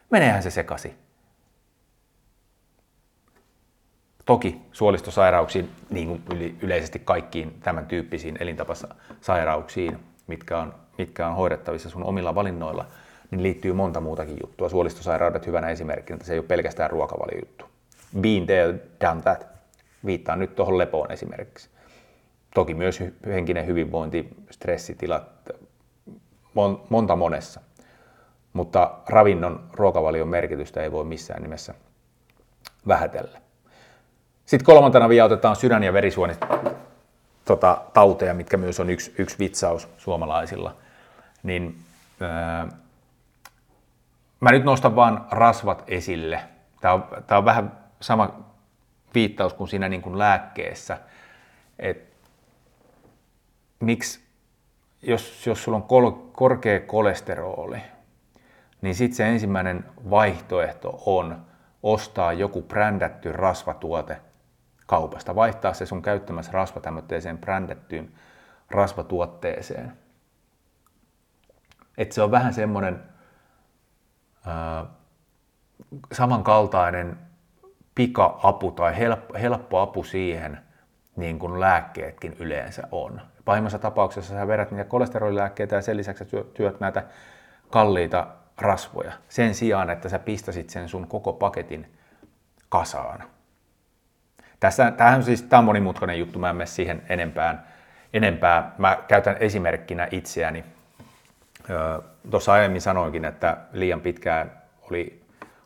[0.10, 0.94] meneehän se sekasi.
[4.26, 12.04] Toki suolistosairauksiin, niin kuin yleisesti kaikkiin tämän tyyppisiin elintapasairauksiin, mitkä on, mitkä on hoidettavissa sun
[12.04, 12.86] omilla valinnoilla,
[13.32, 14.70] niin liittyy monta muutakin juttua.
[14.70, 17.66] Suolistosairaudet hyvänä esimerkkinä, että se ei ole pelkästään ruokavaliojuttu.
[18.22, 19.48] Been there, done that.
[20.06, 21.70] Viittaan nyt tuohon lepoon esimerkiksi.
[22.56, 25.24] Toki myös henkinen hyvinvointi, stressitilat,
[26.90, 27.62] monta monessa.
[28.54, 31.74] Mutta ravinnon ruokavalion merkitystä ei voi missään nimessä
[32.88, 33.42] vähätellä.
[34.46, 36.40] Sitten kolmantena vielä otetaan sydän- ja verisuonit
[37.46, 40.76] tota, tauteja, mitkä myös on yksi, yksi vitsaus suomalaisilla.
[41.44, 41.80] Niin,
[42.22, 42.68] ää,
[44.40, 46.40] mä nyt nostan vaan rasvat esille.
[46.82, 48.40] Tämä on, tää on vähän sama
[49.14, 50.98] viittaus kuin siinä niin kuin lääkkeessä.
[51.80, 52.14] Et,
[53.80, 54.22] miksi,
[55.02, 57.82] jos, jos sulla on kol, korkea kolesteroli,
[58.82, 61.46] niin sitten se ensimmäinen vaihtoehto on
[61.84, 64.18] ostaa joku brändätty rasvatuote–
[64.92, 68.12] kaupasta, vaihtaa se sun käyttämässä rasva tämmöiseen brändettyyn
[68.70, 69.98] rasvatuotteeseen.
[71.98, 73.04] Että se on vähän semmoinen
[76.12, 77.20] samankaltainen
[77.96, 80.62] pika-apu tai helppo, helppo apu siihen,
[81.22, 83.22] niin kuin lääkkeetkin yleensä on.
[83.46, 87.04] Pahimmassa tapauksessa sä vedät niitä kolesterolilääkkeitä ja sen lisäksi työt näitä
[87.70, 91.98] kalliita rasvoja sen sijaan, että sä pistäisit sen sun koko paketin
[92.70, 93.24] kasaan.
[94.60, 97.64] Tässä, tämähän siis, tämä on monimutkainen juttu, mä en mene siihen enempään.
[98.14, 98.76] enempää.
[98.78, 100.66] Mä käytän esimerkkinä itseäni.
[102.32, 105.22] Tuossa aiemmin sanoinkin, että liian pitkään oli,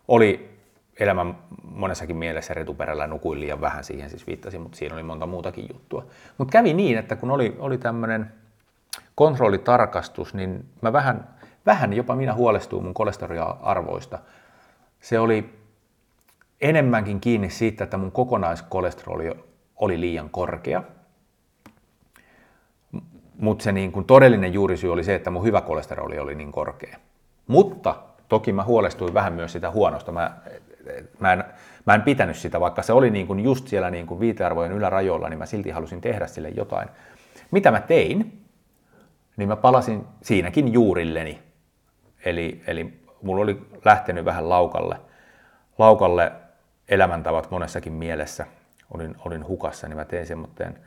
[0.08, 0.55] oli
[1.00, 5.66] elämän monessakin mielessä retuperällä, nukuin liian vähän, siihen siis viittasin, mutta siinä oli monta muutakin
[5.74, 6.06] juttua.
[6.38, 8.32] Mutta kävi niin, että kun oli, oli tämmöinen
[9.16, 11.28] kontrollitarkastus, niin mä vähän,
[11.66, 14.20] vähän jopa minä huolestuin mun kolesteroliarvoista.
[15.00, 15.60] Se oli
[16.62, 19.32] enemmänkin kiinni siitä, että mun kokonaiskolesteroli
[19.76, 20.84] oli liian korkea.
[23.40, 26.98] Mutta se niin kuin todellinen juurisyy oli se, että mun hyvä kolesteroli oli niin korkea.
[27.48, 27.96] Mutta
[28.30, 30.12] toki mä huolestuin vähän myös sitä huonosta.
[30.12, 30.38] Mä,
[31.20, 31.44] mä, en,
[31.86, 35.30] mä en pitänyt sitä, vaikka se oli niin kuin just siellä niin kuin viitearvojen ylärajoilla,
[35.30, 36.90] niin mä silti halusin tehdä sille jotain.
[37.52, 38.42] Mitä mä tein?
[39.38, 41.40] Niin mä palasin siinäkin juurilleni.
[42.26, 44.96] Eli, eli mulla oli lähtenyt vähän laukalle,
[45.78, 46.32] laukalle
[46.90, 48.46] elämäntavat monessakin mielessä.
[48.94, 50.80] Olin, olin hukassa, niin mä tein semmoinen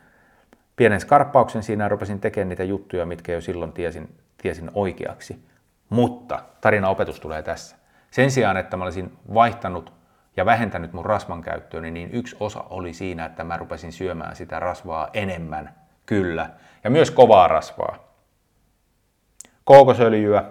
[0.77, 5.45] pienen skarppauksen siinä ja rupesin tekemään niitä juttuja, mitkä jo silloin tiesin, tiesin oikeaksi.
[5.89, 7.77] Mutta tarina opetus tulee tässä.
[8.11, 9.93] Sen sijaan, että mä olisin vaihtanut
[10.37, 14.61] ja vähentänyt mun rasvan käyttöä, niin yksi osa oli siinä, että mä rupesin syömään sitä
[14.61, 15.75] rasvaa enemmän,
[16.07, 16.51] kyllä,
[16.85, 18.09] ja myös kovaa rasvaa.
[19.65, 20.45] Kookosöljyä,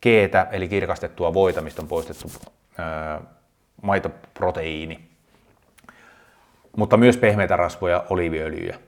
[0.00, 2.28] keetä, eli kirkastettua voita, mistä on poistettu
[3.82, 5.08] maitoproteiini,
[6.76, 8.78] mutta myös pehmeitä rasvoja, oliiviöljyjä.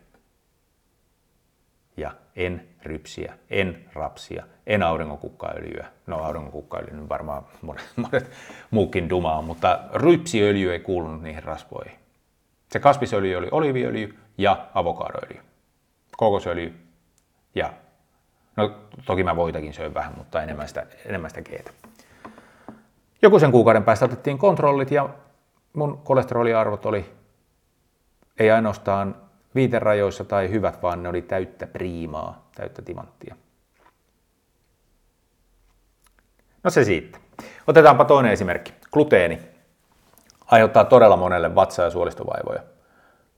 [1.96, 2.12] Ja
[2.46, 5.86] en rypsiä, en rapsia, en auringonkukkaöljyä.
[6.06, 8.30] No auringonkukkaöljy nyt varmaan monet, monet
[8.70, 11.98] muukin dumaa, mutta rypsiöljy ei kuulunut niihin rasvoihin.
[12.72, 15.40] Se kasvisöljy oli oliiviöljy ja avokadoöljy.
[16.16, 16.74] Kokosöljy
[17.54, 17.72] ja
[18.56, 18.70] No
[19.06, 21.70] toki mä voitakin söin vähän, mutta enemmän sitä, enemmän sitä keetä.
[23.22, 25.08] Joku sen kuukauden päästä otettiin kontrollit ja
[25.72, 27.12] mun kolesteroliarvot oli
[28.38, 29.16] ei ainoastaan
[29.54, 33.36] viiterajoissa tai hyvät, vaan ne oli täyttä priimaa, täyttä timanttia.
[36.62, 37.18] No se siitä.
[37.66, 38.74] Otetaanpa toinen esimerkki.
[38.92, 39.40] Gluteeni
[40.46, 42.62] aiheuttaa todella monelle vatsa- ja suolistovaivoja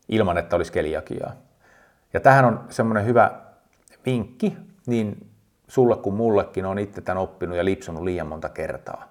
[0.08, 1.32] ilman, että olisi keliakiaa.
[2.12, 3.30] Ja tähän on semmoinen hyvä
[4.06, 5.30] vinkki, niin
[5.68, 9.08] sulle kuin mullekin on itse tämän oppinut ja lipsunut liian monta kertaa.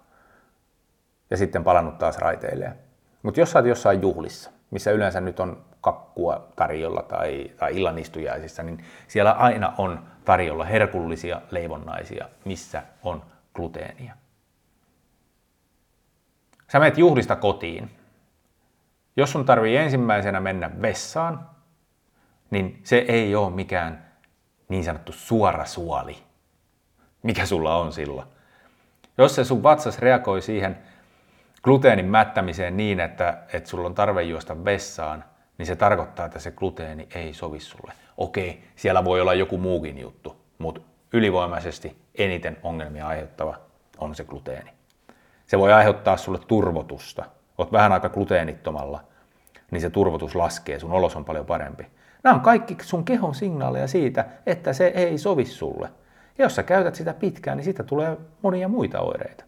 [1.29, 2.75] Ja sitten palannut taas raiteilleen.
[3.23, 8.63] Mutta jos sä oot jossain juhlissa, missä yleensä nyt on kakkua tarjolla tai, tai illanistujaisissa,
[8.63, 14.15] niin siellä aina on tarjolla herkullisia leivonnaisia, missä on gluteenia.
[16.71, 17.91] Sä menet juhlista kotiin.
[19.17, 21.49] Jos sun tarvii ensimmäisenä mennä vessaan,
[22.51, 24.05] niin se ei ole mikään
[24.69, 26.17] niin sanottu suora suoli,
[27.23, 28.27] mikä sulla on silloin.
[29.17, 30.77] Jos se sun vatsas reagoi siihen
[31.63, 35.23] gluteenin mättämiseen niin, että, että sulla on tarve juosta vessaan,
[35.61, 37.93] niin se tarkoittaa, että se gluteeni ei sovi sulle.
[38.17, 40.81] Okei, siellä voi olla joku muukin juttu, mutta
[41.13, 43.59] ylivoimaisesti eniten ongelmia aiheuttava
[43.97, 44.71] on se gluteeni.
[45.45, 47.25] Se voi aiheuttaa sulle turvotusta.
[47.57, 49.03] Oot vähän aika gluteenittomalla,
[49.71, 51.87] niin se turvotus laskee, sun olos on paljon parempi.
[52.23, 55.89] Nämä on kaikki sun kehon signaaleja siitä, että se ei sovi sulle.
[56.37, 59.43] Ja jos sä käytät sitä pitkään, niin siitä tulee monia muita oireita.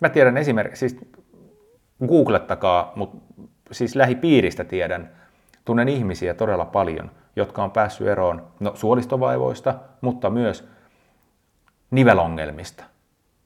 [0.00, 1.00] Mä tiedän esimerkiksi, siis
[2.08, 3.16] googlettakaa, mutta
[3.70, 5.10] siis lähipiiristä tiedän,
[5.64, 10.68] tunnen ihmisiä todella paljon, jotka on päässyt eroon no, suolistovaivoista, mutta myös
[11.90, 12.84] nivelongelmista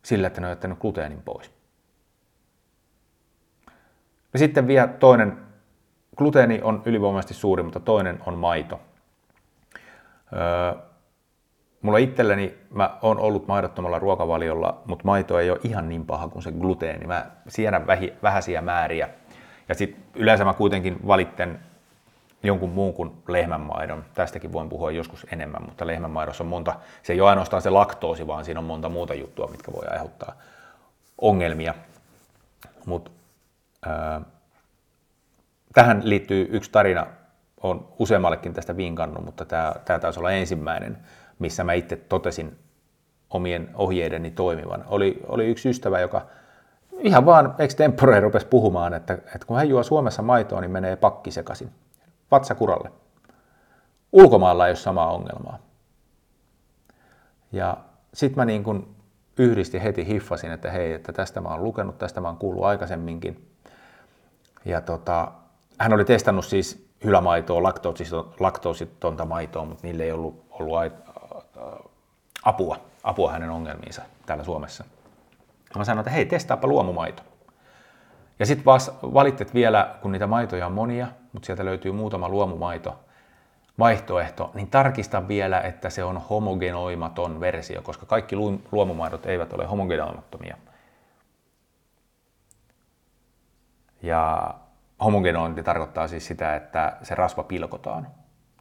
[0.03, 1.51] sillä, että ne on jättänyt gluteenin pois.
[4.33, 5.39] Ja sitten vielä toinen,
[6.17, 8.81] gluteeni on ylivoimaisesti suuri, mutta toinen on maito.
[10.33, 10.83] Öö,
[11.83, 16.43] mulla itselleni, mä oon ollut maidottomalla ruokavaliolla, mutta maito ei ole ihan niin paha kuin
[16.43, 17.07] se gluteeni.
[17.07, 17.87] Mä siedän
[18.23, 19.09] vähäisiä määriä.
[19.69, 21.59] Ja sitten yleensä mä kuitenkin valitten
[22.43, 24.05] jonkun muun kuin lehmänmaidon.
[24.15, 28.27] Tästäkin voin puhua joskus enemmän, mutta lehmänmaidossa on monta, se ei ole ainoastaan se laktoosi,
[28.27, 30.35] vaan siinä on monta muuta juttua, mitkä voi aiheuttaa
[31.19, 31.75] ongelmia.
[32.87, 33.13] Mut,
[33.87, 34.21] ää,
[35.75, 37.07] tähän liittyy yksi tarina,
[37.63, 40.99] on useammallekin tästä vinkannut, mutta tämä taisi olla ensimmäinen,
[41.39, 42.59] missä mä itse totesin
[43.31, 44.85] omien ohjeideni toimivan.
[44.87, 46.27] Oli, oli yksi ystävä, joka
[47.03, 51.31] ihan vaan extempore rupesi puhumaan, että, että kun hän juo Suomessa maitoa, niin menee pakki
[51.31, 51.71] sekaisin
[52.31, 52.93] vatsakuralle.
[54.13, 55.59] Ulkomailla ei ole samaa ongelmaa.
[57.53, 57.77] Ja
[58.15, 58.95] sitten mä niin kun
[59.39, 63.49] yhdistin heti, hiffasin, että hei, että tästä mä oon lukenut, tästä mä oon kuullut aikaisemminkin.
[64.65, 65.33] Ja tota,
[65.79, 67.63] hän oli testannut siis hylämaitoa,
[68.41, 70.79] laktoositonta maitoa, mutta niille ei ollut, ollut
[72.45, 74.85] apua, apua hänen ongelmiinsa täällä Suomessa.
[75.79, 77.23] Mä sanoin, että hei, testaapa luomumaito.
[78.39, 78.65] Ja sitten
[79.03, 83.01] valittet vielä, kun niitä maitoja on monia, mutta sieltä löytyy muutama luomumaito
[83.79, 88.37] vaihtoehto, niin tarkista vielä, että se on homogenoimaton versio, koska kaikki
[88.73, 90.57] luomumaidot eivät ole homogenoimattomia.
[94.03, 94.55] Ja
[95.05, 98.07] homogenointi tarkoittaa siis sitä, että se rasva pilkotaan.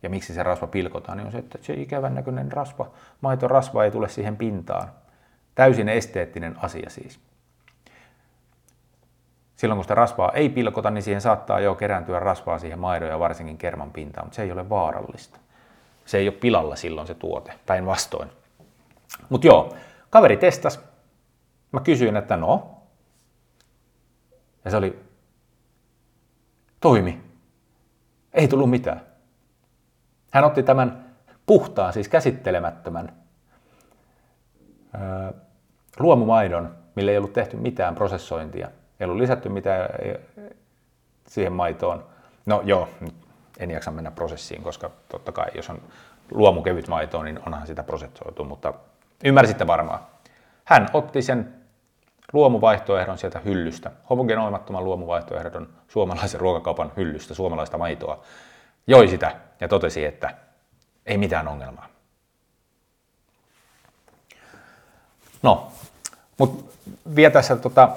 [0.04, 3.84] Ja miksi se rasva pilkotaan, niin on se, että se ikävän näköinen rasva, maito rasva
[3.84, 4.92] ei tule siihen pintaan.
[5.56, 7.20] Täysin esteettinen asia siis
[9.62, 13.20] silloin kun sitä rasvaa ei pilkota, niin siihen saattaa jo kerääntyä rasvaa siihen maidon ja
[13.20, 15.40] varsinkin kerman pintaan, mutta se ei ole vaarallista.
[16.06, 18.30] Se ei ole pilalla silloin se tuote, päinvastoin.
[19.30, 19.76] Mutta joo,
[20.10, 20.80] kaveri testas.
[21.72, 22.78] Mä kysyin, että no.
[24.66, 25.00] Ja se oli,
[26.80, 27.22] toimi.
[28.34, 29.02] Ei tullut mitään.
[30.32, 33.14] Hän otti tämän puhtaan, siis käsittelemättömän
[36.00, 38.70] luomumaidon, mille ei ollut tehty mitään prosessointia–
[39.02, 39.90] ei ollut lisätty mitään
[41.28, 42.06] siihen maitoon.
[42.46, 42.90] No joo,
[43.60, 45.82] en jaksa mennä prosessiin, koska totta kai jos on
[46.32, 48.74] luomukevyt maito, niin onhan sitä prosessoitu, mutta
[49.24, 50.00] ymmärsitte varmaan.
[50.66, 51.54] Hän otti sen
[52.34, 58.24] luomuvaihtoehdon sieltä hyllystä, homogenoimattoman luomuvaihtoehdon suomalaisen ruokakaupan hyllystä, suomalaista maitoa,
[58.88, 60.36] joi sitä ja totesi, että
[61.06, 61.88] ei mitään ongelmaa.
[65.44, 65.72] No,
[66.38, 66.78] mutta
[67.16, 67.90] vielä tässä tota,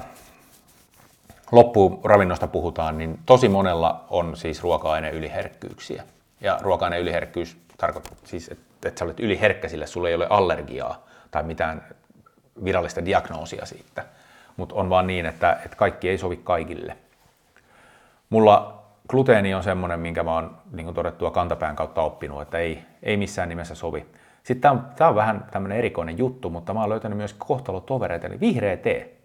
[1.53, 6.05] loppuravinnosta puhutaan, niin tosi monella on siis ruoka-aineyliherkkyyksiä.
[6.41, 11.43] Ja ruoka-aineyliherkkyys tarkoittaa siis, että, että sä olet yliherkkä sille, sulla ei ole allergiaa tai
[11.43, 11.87] mitään
[12.65, 14.05] virallista diagnoosia siitä.
[14.57, 16.97] Mutta on vaan niin, että, että kaikki ei sovi kaikille.
[18.31, 23.17] Mulla gluteeni on semmoinen, minkä mä oon niin todettua kantapään kautta oppinut, että ei, ei
[23.17, 24.07] missään nimessä sovi.
[24.45, 28.27] Sitten tämä on, tää on vähän tämmöinen erikoinen juttu, mutta mä oon löytänyt myös kohtalotovereita,
[28.27, 29.17] eli vihreä tee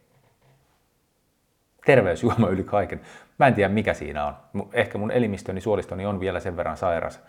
[1.85, 3.01] terveysjuoma yli kaiken.
[3.39, 4.33] Mä en tiedä mikä siinä on.
[4.73, 7.19] Ehkä mun elimistöni, suolistoni on vielä sen verran sairas,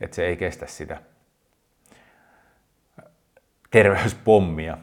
[0.00, 1.02] että se ei kestä sitä
[3.70, 4.78] terveyspommia.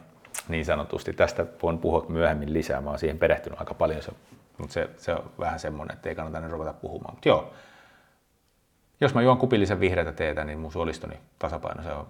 [0.48, 1.12] niin sanotusti.
[1.12, 4.12] Tästä voin puhua myöhemmin lisää, mä oon siihen perehtynyt aika paljon, se,
[4.58, 7.14] mutta se, se on vähän semmoinen, että ei kannata nyt ruveta puhumaan.
[7.14, 7.52] Mutta joo,
[9.00, 12.06] jos mä juon kupillisen vihreätä teetä, niin mun suolistoni tasapaino, se on,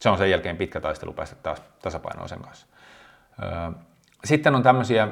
[0.00, 2.66] se on sen jälkeen pitkä taistelu päästä taas tasapainoon sen kanssa.
[4.24, 5.08] Sitten on tämmöisiä,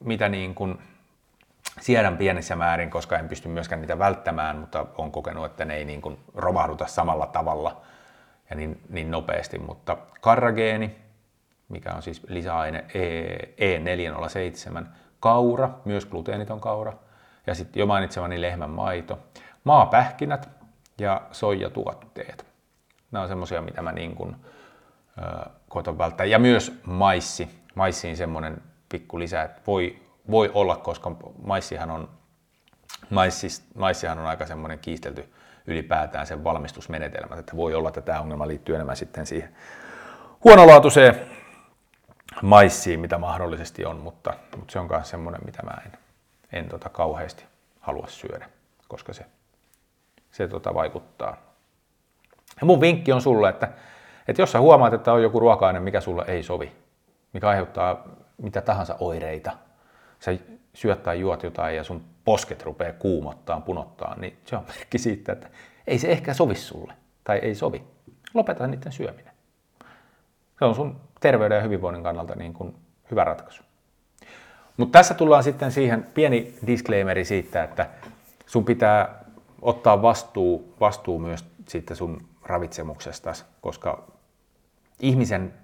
[0.00, 0.78] mitä niin kuin
[1.80, 5.84] siedän pienessä määrin, koska en pysty myöskään niitä välttämään, mutta on kokenut, että ne ei
[5.84, 7.80] niin kuin romahduta samalla tavalla
[8.50, 9.58] ja niin, niin nopeasti.
[9.58, 10.96] Mutta karrageeni,
[11.68, 12.84] mikä on siis lisäaine
[13.58, 14.84] E407,
[15.20, 16.92] kaura, myös gluteeniton kaura,
[17.46, 19.18] ja sitten jo mainitsemani lehmän maito,
[19.64, 20.48] maapähkinät
[20.98, 22.47] ja soijatuotteet.
[23.10, 24.36] Nämä on semmoisia, mitä mä niin kuin,
[25.22, 26.26] äh, koitan välttää.
[26.26, 27.58] Ja myös maissi.
[27.74, 32.08] Maissiin semmoinen pikku lisä, että voi, voi olla, koska maissihan on,
[33.10, 35.32] maissis, maissihan on aika semmoinen kiistelty
[35.66, 39.54] ylipäätään sen valmistusmenetelmät, että voi olla, että tämä ongelma liittyy enemmän sitten siihen
[40.44, 41.20] huonolaatuiseen
[42.42, 45.92] maissiin, mitä mahdollisesti on, mutta, mutta se on myös semmoinen, mitä mä en,
[46.52, 47.44] en tota kauheasti
[47.80, 48.48] halua syödä,
[48.88, 49.26] koska se,
[50.30, 51.47] se tota vaikuttaa.
[52.60, 53.68] Ja mun vinkki on sulle, että,
[54.28, 56.72] että jos sä huomaat, että on joku ruoka mikä sulle ei sovi,
[57.32, 58.08] mikä aiheuttaa
[58.42, 59.50] mitä tahansa oireita,
[60.20, 60.30] sä
[60.74, 65.32] syöt tai juot jotain ja sun posket rupeaa kuumottaa, punottaa, niin se on merkki siitä,
[65.32, 65.48] että
[65.86, 66.92] ei se ehkä sovi sulle
[67.24, 67.84] tai ei sovi.
[68.34, 69.32] Lopeta niiden syöminen.
[70.58, 72.74] Se on sun terveyden ja hyvinvoinnin kannalta niin kuin
[73.10, 73.62] hyvä ratkaisu.
[74.76, 77.86] Mutta tässä tullaan sitten siihen pieni disclaimeri siitä, että
[78.46, 79.24] sun pitää
[79.62, 84.12] ottaa vastuu, vastuu myös siitä sun ravitsemuksesta, koska
[85.00, 85.54] ihmisen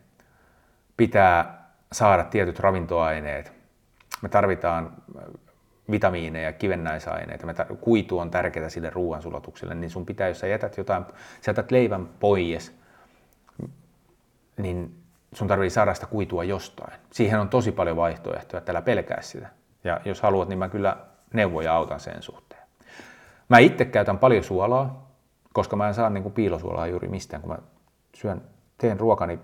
[0.96, 3.52] pitää saada tietyt ravintoaineet.
[4.22, 4.92] Me tarvitaan
[5.90, 11.04] vitamiineja, kivennäisaineita, kuitu on tärkeää sille ruoansulatukselle, niin sun pitää, jos sä jätät jotain,
[11.40, 12.78] sä jätät leivän pois,
[14.56, 16.98] niin sun tarvii saada sitä kuitua jostain.
[17.10, 19.48] Siihen on tosi paljon vaihtoehtoja, että älä pelkää sitä.
[19.84, 20.96] Ja jos haluat, niin mä kyllä
[21.32, 22.62] neuvoja autan sen suhteen.
[23.48, 25.03] Mä itse käytän paljon suolaa,
[25.54, 27.58] koska mä en saa niin kuin piilosuolaa juuri mistään, kun mä
[28.14, 28.42] syön,
[28.78, 29.38] teen ruokani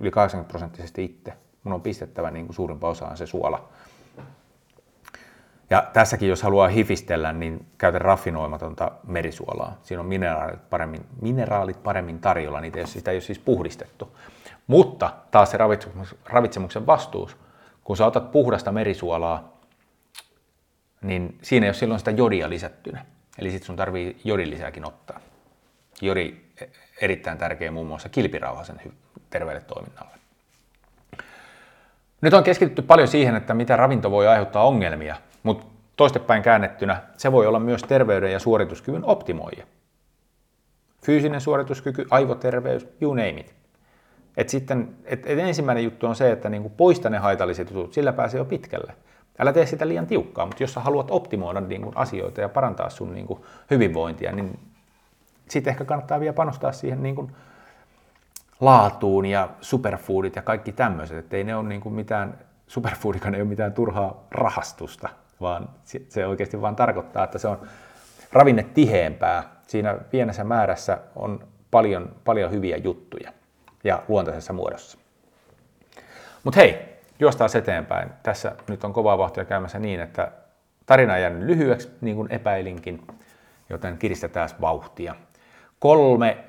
[0.00, 1.32] yli 80 prosenttisesti itse.
[1.64, 3.68] Mun on pistettävä niin kuin suurimpaan osaan se suola.
[5.70, 9.78] Ja tässäkin, jos haluaa hifistellä, niin käytä raffinoimatonta merisuolaa.
[9.82, 14.16] Siinä on mineraalit paremmin, mineraalit paremmin tarjolla, niitä ei, sitä ei ole siis puhdistettu.
[14.66, 15.58] Mutta taas se
[16.24, 17.36] ravitsemuksen vastuus,
[17.84, 19.52] kun sä otat puhdasta merisuolaa,
[21.02, 23.04] niin siinä ei ole silloin sitä jodia lisättynä.
[23.38, 25.20] Eli sitten sun tarvii jodin lisääkin ottaa.
[26.02, 26.34] Jodi
[27.00, 28.80] erittäin tärkeä muun muassa kilpirauhasen
[29.30, 30.16] terveelle toiminnalle.
[32.20, 37.32] Nyt on keskitytty paljon siihen, että mitä ravinto voi aiheuttaa ongelmia, mutta toistepäin käännettynä se
[37.32, 39.66] voi olla myös terveyden ja suorituskyvyn optimoija.
[41.04, 43.54] Fyysinen suorituskyky, aivoterveys, you name it.
[44.36, 48.12] Et sitten, et, et ensimmäinen juttu on se, että niinku poista ne haitalliset jutut, sillä
[48.12, 48.94] pääsee jo pitkälle.
[49.38, 53.14] Älä tee sitä liian tiukkaa, mutta jos sä haluat optimoida niinku asioita ja parantaa sun
[53.14, 54.58] niinku hyvinvointia, niin
[55.48, 57.30] sitten ehkä kannattaa vielä panostaa siihen niinku
[58.60, 63.48] laatuun ja superfoodit ja kaikki tämmöiset, että ei ne ole niinku mitään, superfoodikaan ei ole
[63.48, 65.08] mitään turhaa rahastusta,
[65.40, 65.68] vaan
[66.08, 67.60] se oikeasti vaan tarkoittaa, että se on
[68.32, 69.42] ravinne tiheempää.
[69.66, 73.32] Siinä pienessä määrässä on paljon, paljon hyviä juttuja
[73.84, 74.98] ja luontaisessa muodossa.
[76.44, 78.10] Mutta hei, juostaan eteenpäin.
[78.22, 80.32] Tässä nyt on kovaa vauhtia käymässä niin, että
[80.86, 83.06] tarina on jäänyt lyhyeksi, niin kuin epäilinkin,
[83.70, 85.14] joten kiristetään vauhtia.
[85.78, 86.44] Kolme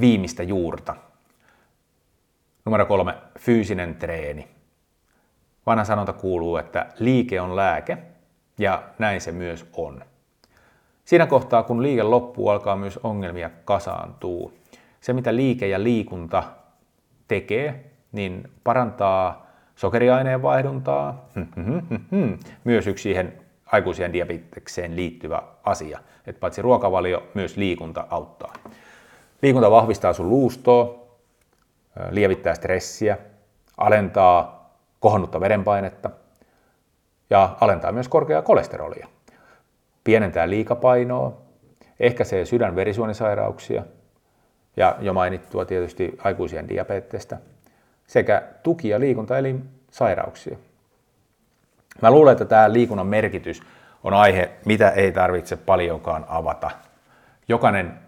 [0.00, 0.96] viimeistä juurta.
[2.64, 4.48] Numero kolme, fyysinen treeni.
[5.66, 7.98] Vanha sanonta kuuluu, että liike on lääke,
[8.58, 10.04] ja näin se myös on.
[11.04, 14.52] Siinä kohtaa, kun liike loppuu, alkaa myös ongelmia kasaantuu.
[15.00, 16.42] Se, mitä liike ja liikunta
[17.28, 21.28] tekee, niin parantaa sokeriaineen vaihduntaa,
[22.64, 23.39] myös yksi siihen
[23.72, 25.98] aikuisien diabetekseen liittyvä asia.
[26.26, 28.52] Että paitsi ruokavalio, myös liikunta auttaa.
[29.42, 31.06] Liikunta vahvistaa sun luustoa,
[32.10, 33.18] lievittää stressiä,
[33.76, 36.10] alentaa kohonnutta verenpainetta
[37.30, 39.06] ja alentaa myös korkeaa kolesterolia.
[40.04, 41.32] Pienentää liikapainoa,
[42.00, 43.82] ehkäisee sydän-verisuonisairauksia–
[44.76, 47.36] ja jo mainittua tietysti aikuisien diabetesta
[48.06, 50.58] sekä tuki- ja liikuntaelinsairauksia.
[52.02, 53.62] Mä luulen, että tämä liikunnan merkitys
[54.04, 56.70] on aihe, mitä ei tarvitse paljonkaan avata.
[57.48, 57.98] Jokainen,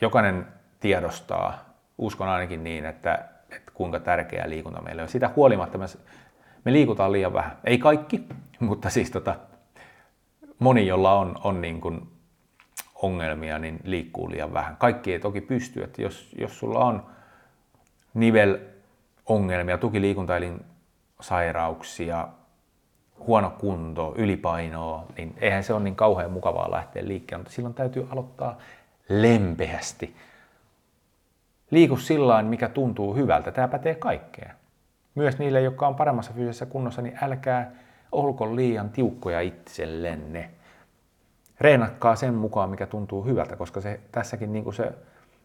[0.00, 0.46] jokainen
[0.80, 1.58] tiedostaa,
[1.98, 5.08] uskon ainakin niin, että, että kuinka tärkeää liikunta meille on.
[5.08, 5.86] Sitä huolimatta me,
[6.64, 7.58] me liikutaan liian vähän.
[7.64, 8.26] Ei kaikki,
[8.60, 9.34] mutta siis tota,
[10.58, 12.08] moni, jolla on, on niin kuin
[12.94, 14.76] ongelmia, niin liikkuu liian vähän.
[14.76, 17.06] Kaikki ei toki pysty, että jos, jos sulla on
[18.14, 18.58] nivel
[19.26, 22.28] ongelmia, tukiliikuntaelinsairauksia,
[23.26, 28.08] huono kunto, ylipainoa, niin eihän se ole niin kauhean mukavaa lähteä liikkeelle, mutta silloin täytyy
[28.10, 28.58] aloittaa
[29.08, 30.16] lempeästi.
[31.70, 33.50] Liiku sillä mikä tuntuu hyvältä.
[33.50, 34.50] Tämä pätee kaikkeen.
[35.14, 37.70] Myös niille, jotka on paremmassa fyysisessä kunnossa, niin älkää
[38.12, 40.50] olko liian tiukkoja itsellenne.
[41.60, 44.92] Reenatkaa sen mukaan, mikä tuntuu hyvältä, koska se, tässäkin niin se,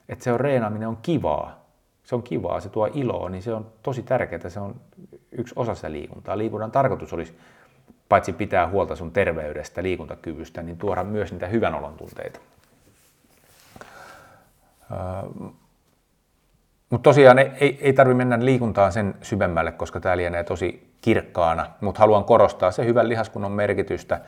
[0.10, 1.64] että se on reenaaminen on kivaa.
[2.04, 4.50] Se on kivaa, se tuo iloa, niin se on tosi tärkeää.
[4.50, 4.76] Se on
[5.32, 6.38] yksi osa sitä liikuntaa.
[6.38, 7.38] Liikunnan tarkoitus olisi
[8.10, 12.40] paitsi pitää huolta sun terveydestä, liikuntakyvystä, niin tuoda myös niitä hyvän olon tunteita.
[16.90, 22.00] Mutta tosiaan ei, ei tarvitse mennä liikuntaan sen syvemmälle, koska tämä lienee tosi kirkkaana, mutta
[22.00, 24.22] haluan korostaa se hyvän lihaskunnon merkitystä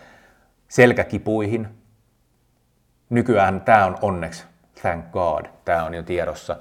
[0.68, 1.68] selkäkipuihin.
[3.10, 4.46] Nykyään tämä on onneksi,
[4.82, 6.56] thank God, tämä on jo tiedossa.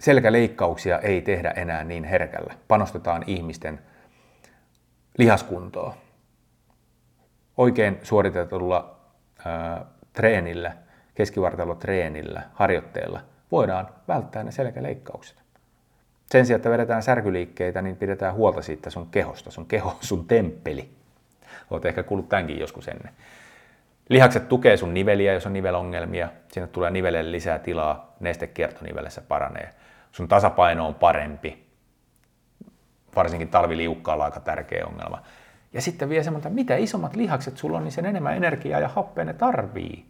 [0.00, 2.54] Selkäleikkauksia ei tehdä enää niin herkällä.
[2.68, 3.80] Panostetaan ihmisten
[5.18, 5.94] lihaskuntoa.
[7.56, 8.96] Oikein suoritetulla
[9.44, 10.72] ää, treenillä,
[11.14, 13.20] keskivartalotreenillä, harjoitteella
[13.52, 15.36] voidaan välttää ne selkäleikkaukset.
[16.30, 19.50] Sen sijaan, että vedetään särkyliikkeitä, niin pidetään huolta siitä sun kehosta.
[19.50, 20.90] Sun keho sun temppeli.
[21.70, 23.12] Olet ehkä kuullut tämänkin joskus ennen.
[24.08, 26.28] Lihakset tukee sun niveliä, jos on nivelongelmia.
[26.52, 29.74] Sinne tulee nivelelle lisää tilaa, nestekiertonivelessä paranee.
[30.12, 31.65] Sun tasapaino on parempi
[33.16, 35.22] varsinkin talviliukkaalla aika tärkeä ongelma.
[35.72, 38.88] Ja sitten vielä semmoinen, että mitä isommat lihakset sulla on, niin sen enemmän energiaa ja
[38.88, 40.06] happea ne tarvii.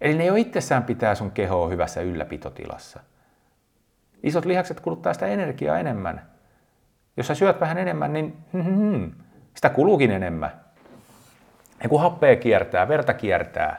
[0.00, 3.00] Eli ne jo itsessään pitää sun kehoa hyvässä ylläpitotilassa.
[4.22, 6.22] Isot lihakset kuluttaa sitä energiaa enemmän.
[7.16, 9.12] Jos sä syöt vähän enemmän, niin hmm,
[9.54, 10.50] sitä kuluukin enemmän.
[11.82, 13.76] Ja kun happea kiertää, verta kiertää,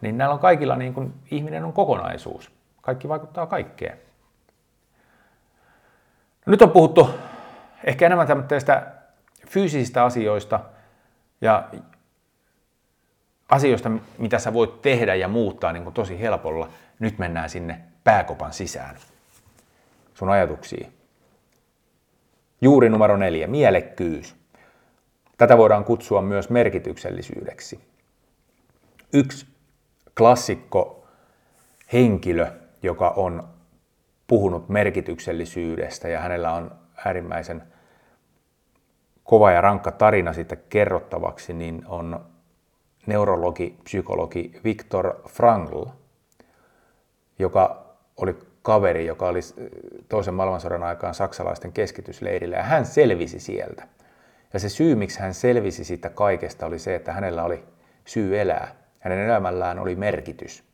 [0.00, 2.52] niin näillä on kaikilla niin kuin ihminen on kokonaisuus.
[2.80, 3.98] Kaikki vaikuttaa kaikkeen.
[6.46, 7.10] No nyt on puhuttu
[7.84, 8.86] ehkä enemmän tämmöistä
[9.46, 10.60] fyysisistä asioista
[11.40, 11.68] ja
[13.48, 16.68] asioista, mitä sä voit tehdä ja muuttaa niin kuin tosi helpolla.
[16.98, 18.96] Nyt mennään sinne pääkopan sisään.
[20.14, 20.92] Sun ajatuksiin.
[22.60, 24.36] Juuri numero neljä, mielekkyys.
[25.38, 27.80] Tätä voidaan kutsua myös merkityksellisyydeksi.
[29.12, 29.46] Yksi
[30.18, 31.06] klassikko
[31.92, 32.46] henkilö,
[32.82, 33.48] joka on
[34.26, 36.70] puhunut merkityksellisyydestä ja hänellä on
[37.04, 37.71] äärimmäisen
[39.32, 42.24] kova ja rankka tarina siitä kerrottavaksi, niin on
[43.06, 45.84] neurologi, psykologi Viktor Frankl,
[47.38, 49.40] joka oli kaveri, joka oli
[50.08, 53.88] toisen maailmansodan aikaan saksalaisten keskitysleirillä, ja hän selvisi sieltä.
[54.52, 57.64] Ja se syy, miksi hän selvisi siitä kaikesta, oli se, että hänellä oli
[58.04, 58.74] syy elää.
[58.98, 60.64] Hänen elämällään oli merkitys.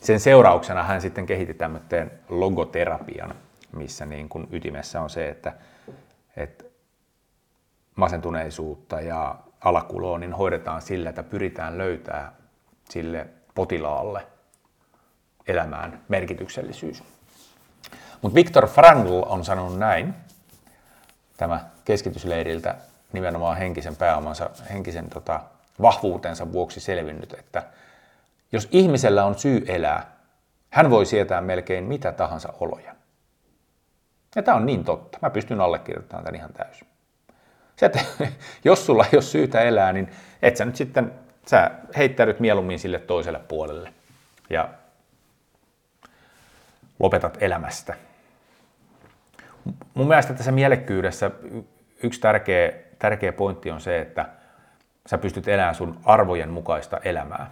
[0.00, 3.34] Sen seurauksena hän sitten kehitti tämmöisen logoterapian,
[3.72, 5.52] missä niin kuin ytimessä on se, että,
[6.36, 6.69] että
[7.96, 12.32] masentuneisuutta ja alakuloa niin hoidetaan sillä, että pyritään löytää
[12.88, 14.26] sille potilaalle
[15.46, 17.02] elämään merkityksellisyys.
[18.22, 20.14] Mutta Viktor Frankl on sanonut näin,
[21.36, 22.74] tämä keskitysleiriltä
[23.12, 25.40] nimenomaan henkisen pääomansa, henkisen tota,
[25.82, 27.62] vahvuutensa vuoksi selvinnyt, että
[28.52, 30.16] jos ihmisellä on syy elää,
[30.70, 32.94] hän voi sietää melkein mitä tahansa oloja.
[34.36, 35.18] Ja tämä on niin totta.
[35.22, 36.88] Mä pystyn allekirjoittamaan tämän ihan täysin.
[37.80, 38.00] Se, että
[38.64, 40.10] jos sulla ei ole syytä elää, niin
[40.42, 41.12] et sä nyt sitten,
[41.46, 43.92] sä heittäydyt mieluummin sille toiselle puolelle
[44.50, 44.68] ja
[46.98, 47.94] lopetat elämästä.
[49.94, 51.30] Mun mielestä tässä mielekkyydessä
[52.02, 54.28] yksi tärkeä, tärkeä pointti on se, että
[55.06, 57.50] sä pystyt elämään sun arvojen mukaista elämää.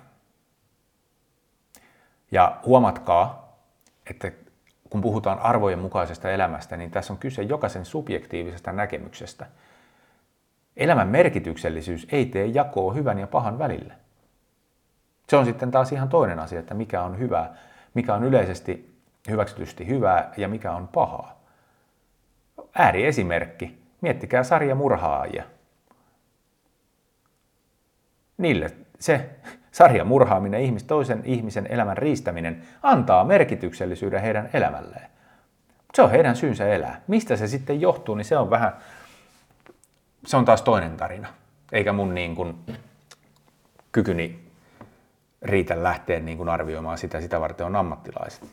[2.31, 3.57] Ja huomatkaa,
[4.11, 4.33] että
[4.91, 9.47] kun puhutaan arvojen mukaisesta elämästä, niin tässä on kyse jokaisen subjektiivisesta näkemyksestä.
[10.79, 13.95] Elämän merkityksellisyys ei tee jakoa hyvän ja pahan välille.
[15.29, 17.55] Se on sitten taas ihan toinen asia, että mikä on hyvää,
[17.95, 18.99] mikä on yleisesti
[19.31, 21.41] hyväksytysti hyvää ja mikä on pahaa.
[22.74, 23.79] Ääriesimerkki.
[24.01, 25.45] Miettikää sarjamurhaajia.
[28.39, 29.31] Niille se
[29.72, 35.11] sarjamurhaaminen, ihmis, toisen ihmisen elämän riistäminen, antaa merkityksellisyyden heidän elämälleen.
[35.95, 37.01] Se on heidän syynsä elää.
[37.07, 38.72] Mistä se sitten johtuu, niin se on vähän,
[40.26, 41.28] se on taas toinen tarina.
[41.72, 42.58] Eikä mun niin kuin
[43.92, 44.48] kykyni
[45.42, 48.44] riitä lähteä niin kuin arvioimaan sitä, sitä varten on ammattilaiset.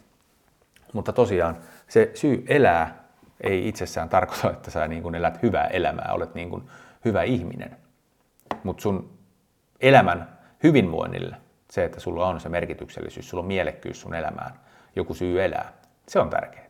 [0.93, 1.57] Mutta tosiaan
[1.87, 3.03] se syy elää
[3.41, 6.63] ei itsessään tarkoita, että sä niin kuin elät hyvää elämää, olet niin kuin
[7.05, 7.77] hyvä ihminen.
[8.63, 9.09] Mutta sun
[9.81, 11.37] elämän hyvinvoinnille
[11.69, 14.59] se, että sulla on se merkityksellisyys, sulla on mielekkyys sun elämään,
[14.95, 15.73] joku syy elää,
[16.07, 16.65] se on tärkeää.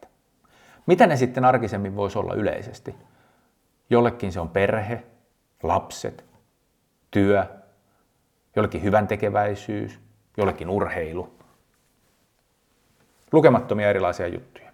[0.86, 2.96] Mitä ne sitten arkisemmin voisi olla yleisesti?
[3.90, 5.04] Jollekin se on perhe,
[5.64, 6.26] lapset,
[7.12, 7.46] työ,
[8.56, 10.00] jollekin hyvän tekeväisyys,
[10.38, 11.34] jollekin urheilu.
[13.32, 14.72] Lukemattomia erilaisia juttuja.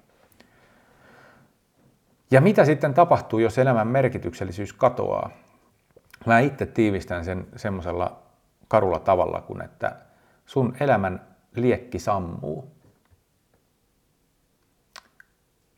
[2.32, 5.30] Ja mitä sitten tapahtuu, jos elämän merkityksellisyys katoaa?
[6.26, 8.22] Mä itse tiivistän sen semmoisella
[8.68, 9.96] karulla tavalla, kun että
[10.46, 12.72] sun elämän liekki sammuu.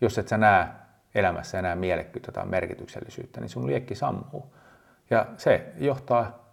[0.02, 0.68] Jos et sä näe
[1.16, 4.56] elämässä enää mielekkyyttä tai merkityksellisyyttä, niin sun liekki sammuu.
[5.10, 6.44] Ja se johtaa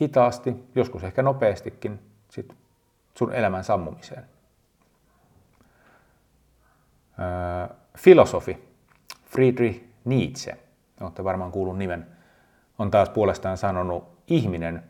[0.00, 2.54] hitaasti, joskus ehkä nopeastikin, sit
[3.18, 4.24] sun elämän sammumiseen.
[7.18, 8.68] Öö, filosofi
[9.26, 10.58] Friedrich Nietzsche,
[11.00, 12.06] olette varmaan kuullut nimen,
[12.78, 14.82] on taas puolestaan sanonut, ihminen,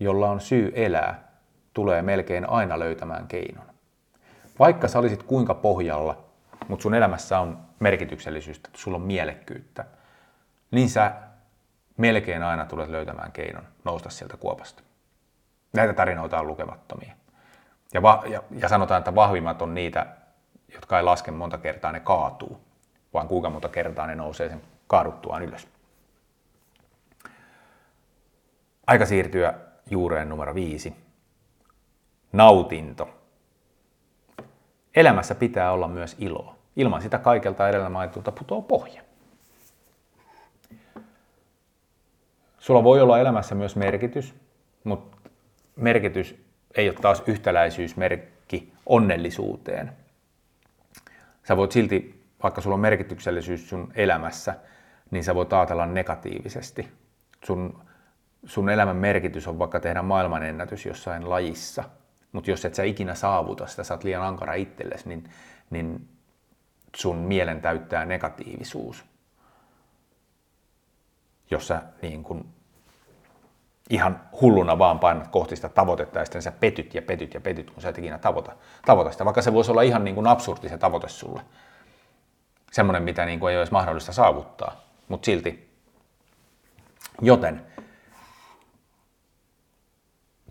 [0.00, 1.32] jolla on syy elää,
[1.72, 3.66] tulee melkein aina löytämään keinon.
[4.58, 6.24] Vaikka sä olisit kuinka pohjalla,
[6.68, 9.84] mutta sun elämässä on merkityksellisyyttä, sulla on mielekkyyttä,
[10.70, 11.12] niin sä
[11.96, 14.82] melkein aina tulet löytämään keinon nousta sieltä kuopasta.
[15.72, 17.14] Näitä tarinoita on lukemattomia.
[17.94, 20.06] Ja, va- ja, ja sanotaan, että vahvimmat on niitä,
[20.74, 22.60] jotka ei laske monta kertaa, ne kaatuu,
[23.14, 25.68] vaan kuinka monta kertaa ne nousee sen kaaduttuaan ylös.
[28.86, 29.54] Aika siirtyä
[29.90, 30.96] juureen numero viisi.
[32.32, 33.08] Nautinto.
[34.94, 36.55] Elämässä pitää olla myös iloa.
[36.76, 39.02] Ilman sitä kaikelta edellä mainitulta putoaa pohja.
[42.58, 44.34] Sulla voi olla elämässä myös merkitys,
[44.84, 45.30] mutta
[45.76, 49.92] merkitys ei ole taas yhtäläisyysmerkki onnellisuuteen.
[51.48, 54.54] Sä voit silti, vaikka sulla on merkityksellisyys sun elämässä,
[55.10, 56.88] niin sä voit ajatella negatiivisesti.
[57.44, 57.78] Sun,
[58.44, 61.84] sun elämän merkitys on vaikka tehdä maailmanennätys jossain lajissa,
[62.32, 65.30] mutta jos et sä ikinä saavuta sitä, sä oot liian ankara itsellesi, niin,
[65.70, 66.08] niin
[66.96, 69.04] sun mielen täyttää negatiivisuus.
[71.50, 72.56] Jos sä niin kun
[73.90, 77.70] ihan hulluna vaan painat kohti sitä tavoitetta ja sitten sä petyt ja petyt ja petyt,
[77.70, 78.52] kun sä et ikinä tavoita,
[78.84, 81.42] tavoita sitä, vaikka se voisi olla ihan niin kuin absurdi se tavoite sulle.
[82.72, 85.70] Semmoinen, mitä niin kuin ei olisi mahdollista saavuttaa, mutta silti.
[87.22, 87.66] Joten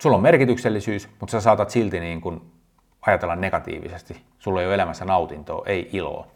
[0.02, 2.52] sulla on merkityksellisyys, mutta sä saatat silti niin kuin
[3.02, 4.26] ajatella negatiivisesti.
[4.40, 6.35] Sulla ei ole elämässä nautintoa, ei iloa.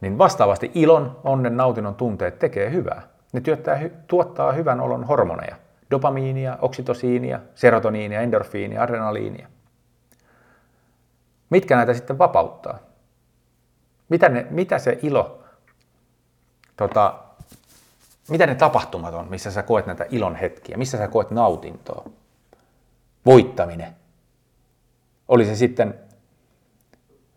[0.00, 3.02] Niin vastaavasti ilon, onnen, nautinnon tunteet tekee hyvää.
[3.32, 3.76] Ne tuottaa,
[4.06, 5.56] tuottaa hyvän olon hormoneja
[5.90, 9.48] dopamiinia, oksitosiinia, serotoniinia, endorfiinia, adrenaliinia.
[11.50, 12.78] Mitkä näitä sitten vapauttaa?
[14.08, 15.44] Mitä, ne, mitä se ilo,
[16.76, 17.18] tota,
[18.28, 22.10] mitä ne tapahtumat on, missä sä koet näitä ilon hetkiä, missä sä koet nautintoa?
[23.26, 23.96] Voittaminen.
[25.28, 25.94] Oli se sitten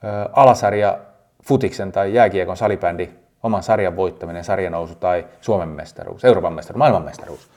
[0.03, 0.99] ö, alasarja
[1.43, 3.09] futiksen tai jääkiekon salibändi,
[3.43, 7.49] oman sarjan voittaminen, sarjanousu tai Suomen mestaruus, Euroopan mestaruus, maailman mestaruus.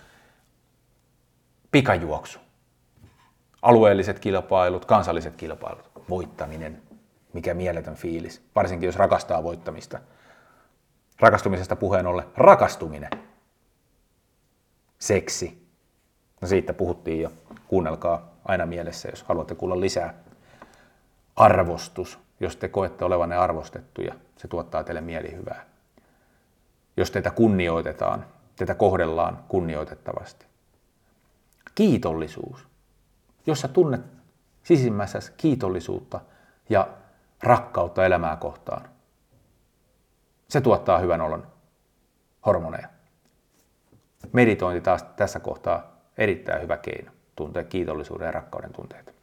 [1.70, 2.38] Pikajuoksu,
[3.62, 6.82] alueelliset kilpailut, kansalliset kilpailut, voittaminen,
[7.32, 10.00] mikä mieletön fiilis, varsinkin jos rakastaa voittamista.
[11.20, 13.10] Rakastumisesta puheen ollen, rakastuminen,
[14.98, 15.68] seksi,
[16.40, 17.32] no siitä puhuttiin jo,
[17.68, 20.14] kuunnelkaa aina mielessä, jos haluatte kuulla lisää.
[21.36, 25.64] Arvostus, jos te koette olevanne arvostettuja, se tuottaa teille mielihyvää.
[26.96, 28.26] Jos teitä kunnioitetaan,
[28.56, 30.46] teitä kohdellaan kunnioitettavasti
[31.74, 32.68] kiitollisuus.
[33.46, 34.00] Jos sä tunnet
[34.62, 36.20] sisimmässä kiitollisuutta
[36.68, 36.88] ja
[37.42, 38.88] rakkautta elämää kohtaan,
[40.48, 41.46] se tuottaa hyvän olon
[42.46, 42.88] hormoneja.
[44.32, 49.13] Meditointi taas tässä kohtaa erittäin hyvä keino tuntea kiitollisuuden ja rakkauden tunteita.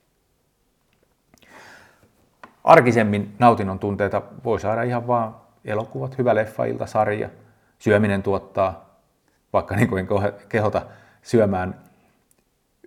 [2.64, 5.36] Arkisemmin nautinnon tunteita voi saada ihan vaan
[5.66, 7.30] elokuvat, hyvä leffa, sarja.
[7.80, 8.89] Syöminen tuottaa,
[9.53, 10.07] vaikka niin kuin
[10.49, 10.82] kehota
[11.22, 11.76] syömään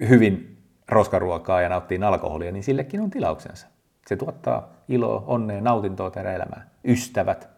[0.08, 3.66] hyvin roskaruokaa ja nauttii alkoholia, niin sillekin on tilauksensa.
[4.06, 6.70] Se tuottaa iloa, onnea, nautintoa teidän elämään.
[6.84, 7.48] Ystävät.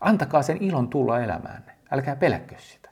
[0.00, 1.72] Antakaa sen ilon tulla elämäänne.
[1.90, 2.88] Älkää pelätkö sitä.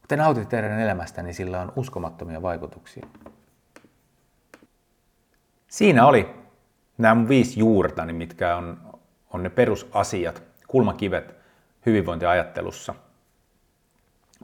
[0.00, 3.06] Kun te nautitte teidän elämästä, niin sillä on uskomattomia vaikutuksia.
[5.72, 6.34] Siinä oli
[6.98, 8.80] nämä mun viisi juurtani, mitkä on,
[9.30, 11.34] on ne perusasiat, kulmakivet
[11.86, 12.94] hyvinvointiajattelussa.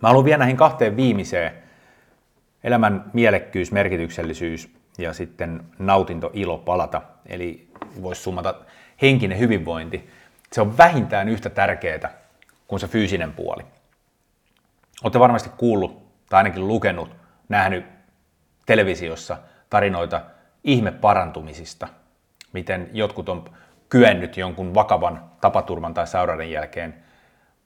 [0.02, 1.52] Mä haluan vielä näihin kahteen viimeiseen
[2.64, 7.02] elämän mielekkyys, merkityksellisyys ja sitten nautinto, ilo palata.
[7.26, 7.68] Eli
[8.02, 8.54] voisi summata
[9.02, 10.10] henkinen hyvinvointi.
[10.52, 12.10] Se on vähintään yhtä tärkeää
[12.68, 13.62] kuin se fyysinen puoli.
[15.02, 17.10] Olette varmasti kuullut tai ainakin lukenut,
[17.48, 17.84] nähnyt
[18.66, 19.36] televisiossa
[19.70, 20.20] tarinoita
[20.68, 21.88] ihmeparantumisista,
[22.52, 23.44] miten jotkut on
[23.88, 26.94] kyennyt jonkun vakavan tapaturman tai sairauden jälkeen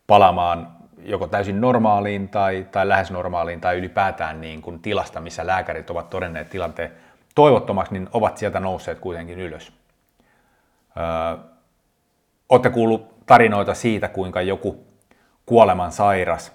[0.06, 5.90] palaamaan joko täysin normaaliin tai, tai lähes normaaliin tai ylipäätään niin kuin tilasta, missä lääkärit
[5.90, 6.92] ovat todenneet tilanteen
[7.34, 9.72] toivottomaksi, niin ovat sieltä nousseet kuitenkin ylös.
[10.96, 11.44] Öö,
[12.48, 14.86] olette kuullut tarinoita siitä, kuinka joku
[15.46, 16.52] kuoleman sairas,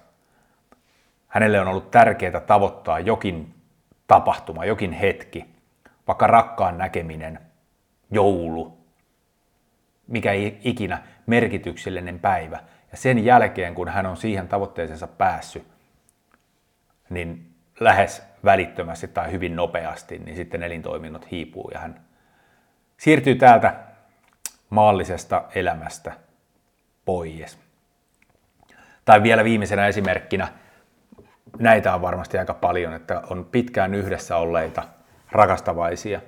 [1.28, 3.54] hänelle on ollut tärkeää tavoittaa jokin
[4.08, 5.57] tapahtuma, jokin hetki,
[6.08, 7.40] vaikka rakkaan näkeminen,
[8.12, 8.78] joulu,
[10.08, 10.32] mikä
[10.64, 12.60] ikinä merkityksellinen päivä.
[12.92, 15.68] Ja sen jälkeen, kun hän on siihen tavoitteeseensa päässyt,
[17.10, 22.02] niin lähes välittömästi tai hyvin nopeasti, niin sitten elintoiminnot hiipuu ja hän
[22.98, 23.76] siirtyy täältä
[24.70, 26.14] maallisesta elämästä
[27.06, 27.60] pois.
[29.06, 30.48] Tai vielä viimeisenä esimerkkinä,
[31.60, 34.84] näitä on varmasti aika paljon, että on pitkään yhdessä olleita
[35.32, 36.22] rakastavaisia,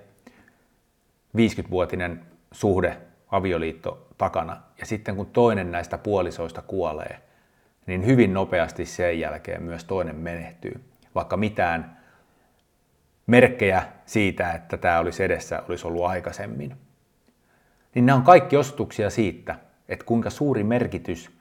[1.38, 2.98] 50-vuotinen suhde,
[3.32, 7.20] avioliitto takana, ja sitten kun toinen näistä puolisoista kuolee,
[7.86, 10.84] niin hyvin nopeasti sen jälkeen myös toinen menehtyy,
[11.16, 11.98] vaikka mitään
[13.28, 16.76] merkkejä siitä, että tämä olisi edessä, olisi ollut aikaisemmin.
[17.96, 19.56] Niin nämä on kaikki ostuksia siitä,
[19.90, 21.32] että kuinka suuri merkitys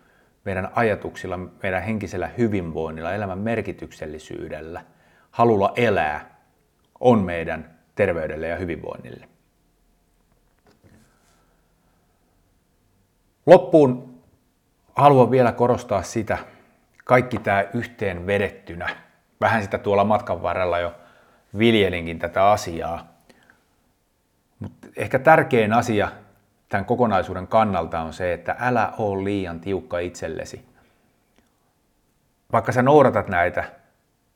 [0.45, 4.85] meidän ajatuksilla, meidän henkisellä hyvinvoinnilla, elämän merkityksellisyydellä,
[5.31, 6.38] halulla elää
[7.01, 9.29] on meidän terveydelle ja hyvinvoinnille.
[13.47, 14.21] Loppuun
[14.97, 16.39] haluan vielä korostaa sitä,
[17.05, 18.97] kaikki tämä yhteen vedettynä.
[19.41, 20.95] Vähän sitä tuolla matkan varrella jo
[21.59, 23.09] viljelinkin tätä asiaa.
[24.59, 26.09] Mutta ehkä tärkein asia
[26.69, 30.69] tämän kokonaisuuden kannalta on se, että älä ole liian tiukka itsellesi.
[32.53, 33.65] Vaikka sä noudatat näitä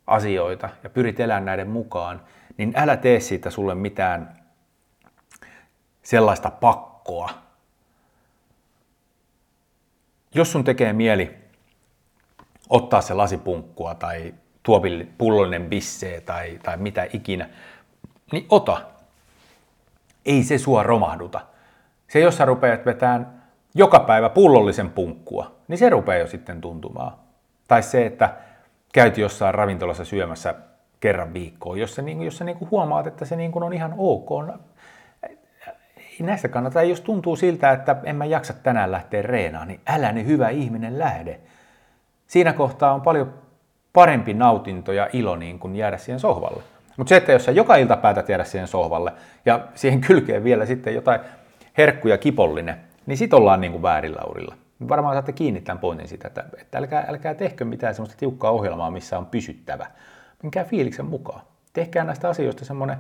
[0.07, 2.21] asioita ja pyrit elämään näiden mukaan,
[2.59, 4.37] niin älä tee siitä sulle mitään
[6.03, 7.31] sellaista pakkoa.
[10.35, 11.35] Jos sun tekee mieli
[12.69, 14.35] ottaa se lasipunkkua tai
[15.19, 17.49] pullollinen bissee tai, tai mitä ikinä,
[18.33, 18.83] niin ota.
[20.27, 21.41] Ei se sua romahduta.
[22.09, 23.43] Se, jos sä rupeat vetämään
[23.75, 27.13] joka päivä pullollisen punkkua, niin se rupeaa jo sitten tuntumaan.
[27.69, 28.35] Tai se, että
[28.93, 30.55] käyt jossain ravintolassa syömässä
[31.03, 34.29] kerran viikkoon, jos sä, niin, jos sä niin huomaat, että se niin on ihan ok.
[35.97, 40.13] Ei näistä kannata, jos tuntuu siltä, että en mä jaksa tänään lähteä reenaan, niin älä
[40.13, 41.41] ne hyvä ihminen lähde.
[42.27, 43.35] Siinä kohtaa on paljon
[43.93, 46.63] parempi nautinto ja ilo niin kuin jäädä siihen sohvalle.
[46.97, 49.13] Mutta se, että jos sä joka ilta päätät jäädä siihen sohvalle
[49.47, 51.21] ja siihen kylkeen vielä sitten jotain
[51.79, 52.77] herkku ja kipollinen,
[53.07, 54.55] niin sit ollaan niin kuin väärillä urilla.
[54.89, 58.91] Varmaan saatte kiinni tämän pointin sitä, että, että älkää, älkää tehkö mitään semmoista tiukkaa ohjelmaa,
[58.91, 59.87] missä on pysyttävä.
[60.43, 61.43] Minkään fiiliksen mukaan.
[61.73, 62.97] Tehkää näistä asioista semmoinen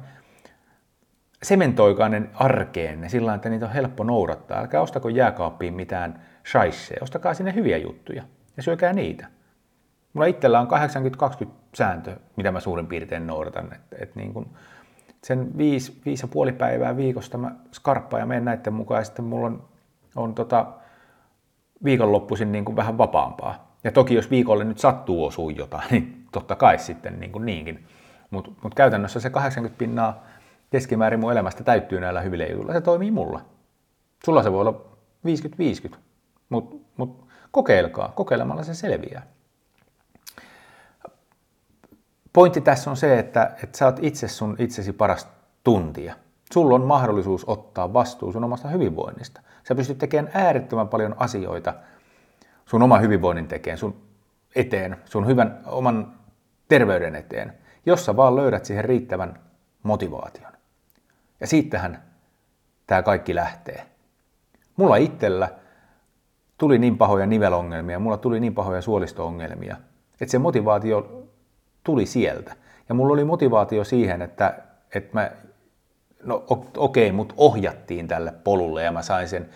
[1.43, 4.59] sementoikainen arkeen, sillä että niitä on helppo noudattaa.
[4.59, 8.23] Älkää ostako jääkaappiin mitään shaisseja, ostakaa sinne hyviä juttuja
[8.57, 9.27] ja syökää niitä.
[10.13, 10.69] Mulla itsellä on
[11.45, 13.73] 80-20 sääntö, mitä mä suurin piirtein noudatan.
[13.73, 14.47] Et, et niin kun
[15.25, 19.25] sen viisi, viisi ja puoli päivää viikosta mä skarppaan ja menen näiden mukaan ja sitten
[19.25, 19.65] mulla on,
[20.17, 20.67] on tota,
[21.85, 23.72] viikonloppuisin niin kuin vähän vapaampaa.
[23.85, 27.87] Ja toki jos viikolle nyt sattuu osuu jotain, niin totta kai sitten niin kuin niinkin.
[28.31, 30.25] Mutta mut käytännössä se 80 pinnaa
[30.71, 32.73] keskimäärin mun elämästä täyttyy näillä hyvillä jutuilla.
[32.73, 33.41] Se toimii mulla.
[34.25, 34.85] Sulla se voi olla
[35.93, 35.97] 50-50,
[36.49, 38.13] mutta mut kokeilkaa.
[38.15, 39.23] Kokeilemalla se selviää.
[42.33, 45.29] Pointti tässä on se, että, että sä oot itse sun itsesi paras
[45.65, 46.15] tuntija.
[46.53, 49.41] Sulla on mahdollisuus ottaa vastuu sun omasta hyvinvoinnista.
[49.69, 51.75] Sä pystyt tekemään äärettömän paljon asioita
[52.73, 53.97] sun oman hyvinvoinnin tekeen, sun
[54.55, 56.13] eteen, sun hyvän oman
[56.69, 57.53] terveyden eteen,
[57.87, 59.41] jos sä vaan löydät siihen riittävän
[59.83, 60.53] motivaation.
[61.41, 62.03] Ja siitähän
[62.87, 63.87] tämä kaikki lähtee.
[64.77, 65.49] Mulla itsellä
[66.59, 69.77] tuli niin pahoja nivelongelmia, mulla tuli niin pahoja suolisto-ongelmia,
[70.21, 71.27] että se motivaatio
[71.85, 72.57] tuli sieltä.
[72.89, 74.59] Ja mulla oli motivaatio siihen, että,
[74.95, 75.31] että mä,
[76.23, 76.45] no
[76.77, 79.49] okei, okay, mut ohjattiin tälle polulle ja mä sain sen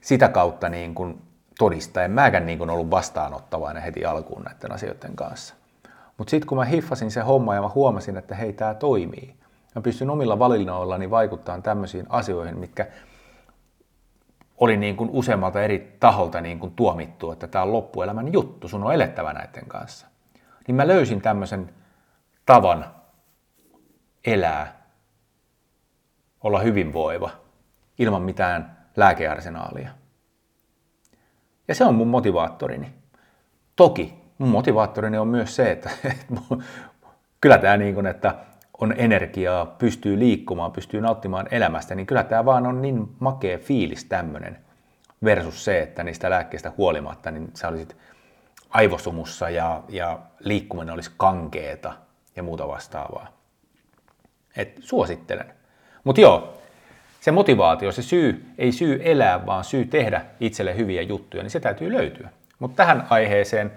[0.00, 2.02] sitä kautta niin kuin todistaa.
[2.02, 5.54] En mäkään niin ollut vastaanottavainen heti alkuun näiden asioiden kanssa.
[6.18, 9.34] Mutta sitten kun mä hiffasin se homma ja mä huomasin, että hei, tämä toimii.
[9.74, 12.86] Mä pystyn omilla valinnoillani vaikuttamaan tämmöisiin asioihin, mitkä
[14.58, 18.84] oli niin kuin useammalta eri taholta niin kuin tuomittu, että tämä on loppuelämän juttu, sun
[18.84, 20.12] on elettävä näiden kanssa
[20.66, 21.74] niin mä löysin tämmöisen
[22.46, 22.94] tavan
[24.24, 24.82] elää,
[26.40, 27.30] olla hyvinvoiva,
[27.98, 29.90] ilman mitään lääkearsenaalia.
[31.72, 32.92] Ja se on mun motivaattorini.
[33.76, 36.34] Toki mun motivaattorini on myös se, että, että
[37.40, 38.34] kyllä tämä niin kuin, että
[38.80, 44.04] on energiaa, pystyy liikkumaan, pystyy nauttimaan elämästä, niin kyllä tämä vaan on niin makea fiilis
[44.04, 44.58] tämmöinen
[45.24, 47.96] versus se, että niistä lääkkeistä huolimatta, niin sä olisit
[48.70, 51.92] aivosumussa ja, ja liikkuminen olisi kankeeta
[52.36, 53.26] ja muuta vastaavaa.
[54.56, 55.54] Et suosittelen.
[56.04, 56.61] Mutta joo,
[57.22, 61.60] se motivaatio, se syy, ei syy elää, vaan syy tehdä itselle hyviä juttuja, niin se
[61.60, 62.28] täytyy löytyä.
[62.58, 63.72] Mutta tähän aiheeseen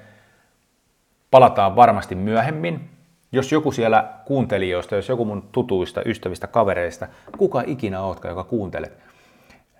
[1.32, 2.89] palataan varmasti myöhemmin.
[3.32, 8.98] Jos joku siellä kuuntelijoista, jos joku mun tutuista, ystävistä, kavereista, kuka ikinä ootkaan, joka kuuntelet,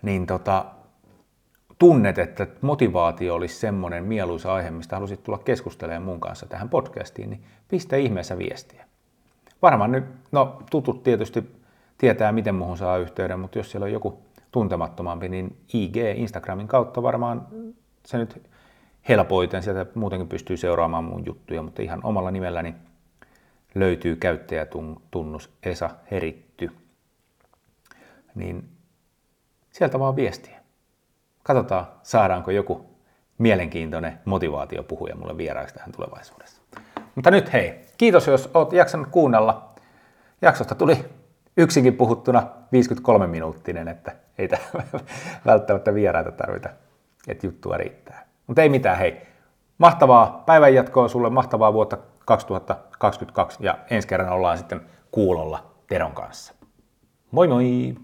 [0.02, 0.66] niin tota,
[1.80, 7.30] tunnet, että motivaatio olisi semmoinen mieluisa aihe, mistä halusit tulla keskustelemaan mun kanssa tähän podcastiin,
[7.30, 8.86] niin pistä ihmeessä viestiä.
[9.62, 11.65] Varmaan nyt, no tutut tietysti
[11.98, 17.04] tietää, miten muuhun saa yhteyden, mutta jos siellä on joku tuntemattomampi, niin IG, Instagramin kautta
[17.04, 17.48] varmaan
[18.06, 18.42] se nyt
[19.10, 22.76] helpoiten, sieltä muutenkin pystyy seuraamaan mun juttuja, mutta ihan omalla nimelläni
[23.76, 26.72] löytyy käyttäjätunnus Esa Heritty.
[28.36, 28.70] Niin
[29.72, 30.60] sieltä vaan viestiä.
[31.44, 32.86] Katsotaan, saadaanko joku
[33.38, 36.62] mielenkiintoinen motivaatiopuhuja mulle vieraaksi tähän tulevaisuudessa.
[37.16, 39.74] Mutta nyt hei, kiitos jos oot jaksanut kuunnella.
[40.42, 41.06] Jaksosta tuli
[41.58, 44.50] yksinkin puhuttuna 53 minuuttinen, että ei
[45.46, 46.70] välttämättä vieraita tarvita,
[47.28, 48.26] että juttua riittää.
[48.48, 49.22] Mutta ei mitään, hei.
[49.78, 54.82] Mahtavaa päivänjatkoa sulle, mahtavaa vuotta 2022 ja ensi kerran ollaan sitten
[55.12, 56.54] kuulolla Teron kanssa.
[57.32, 57.96] Moi moi!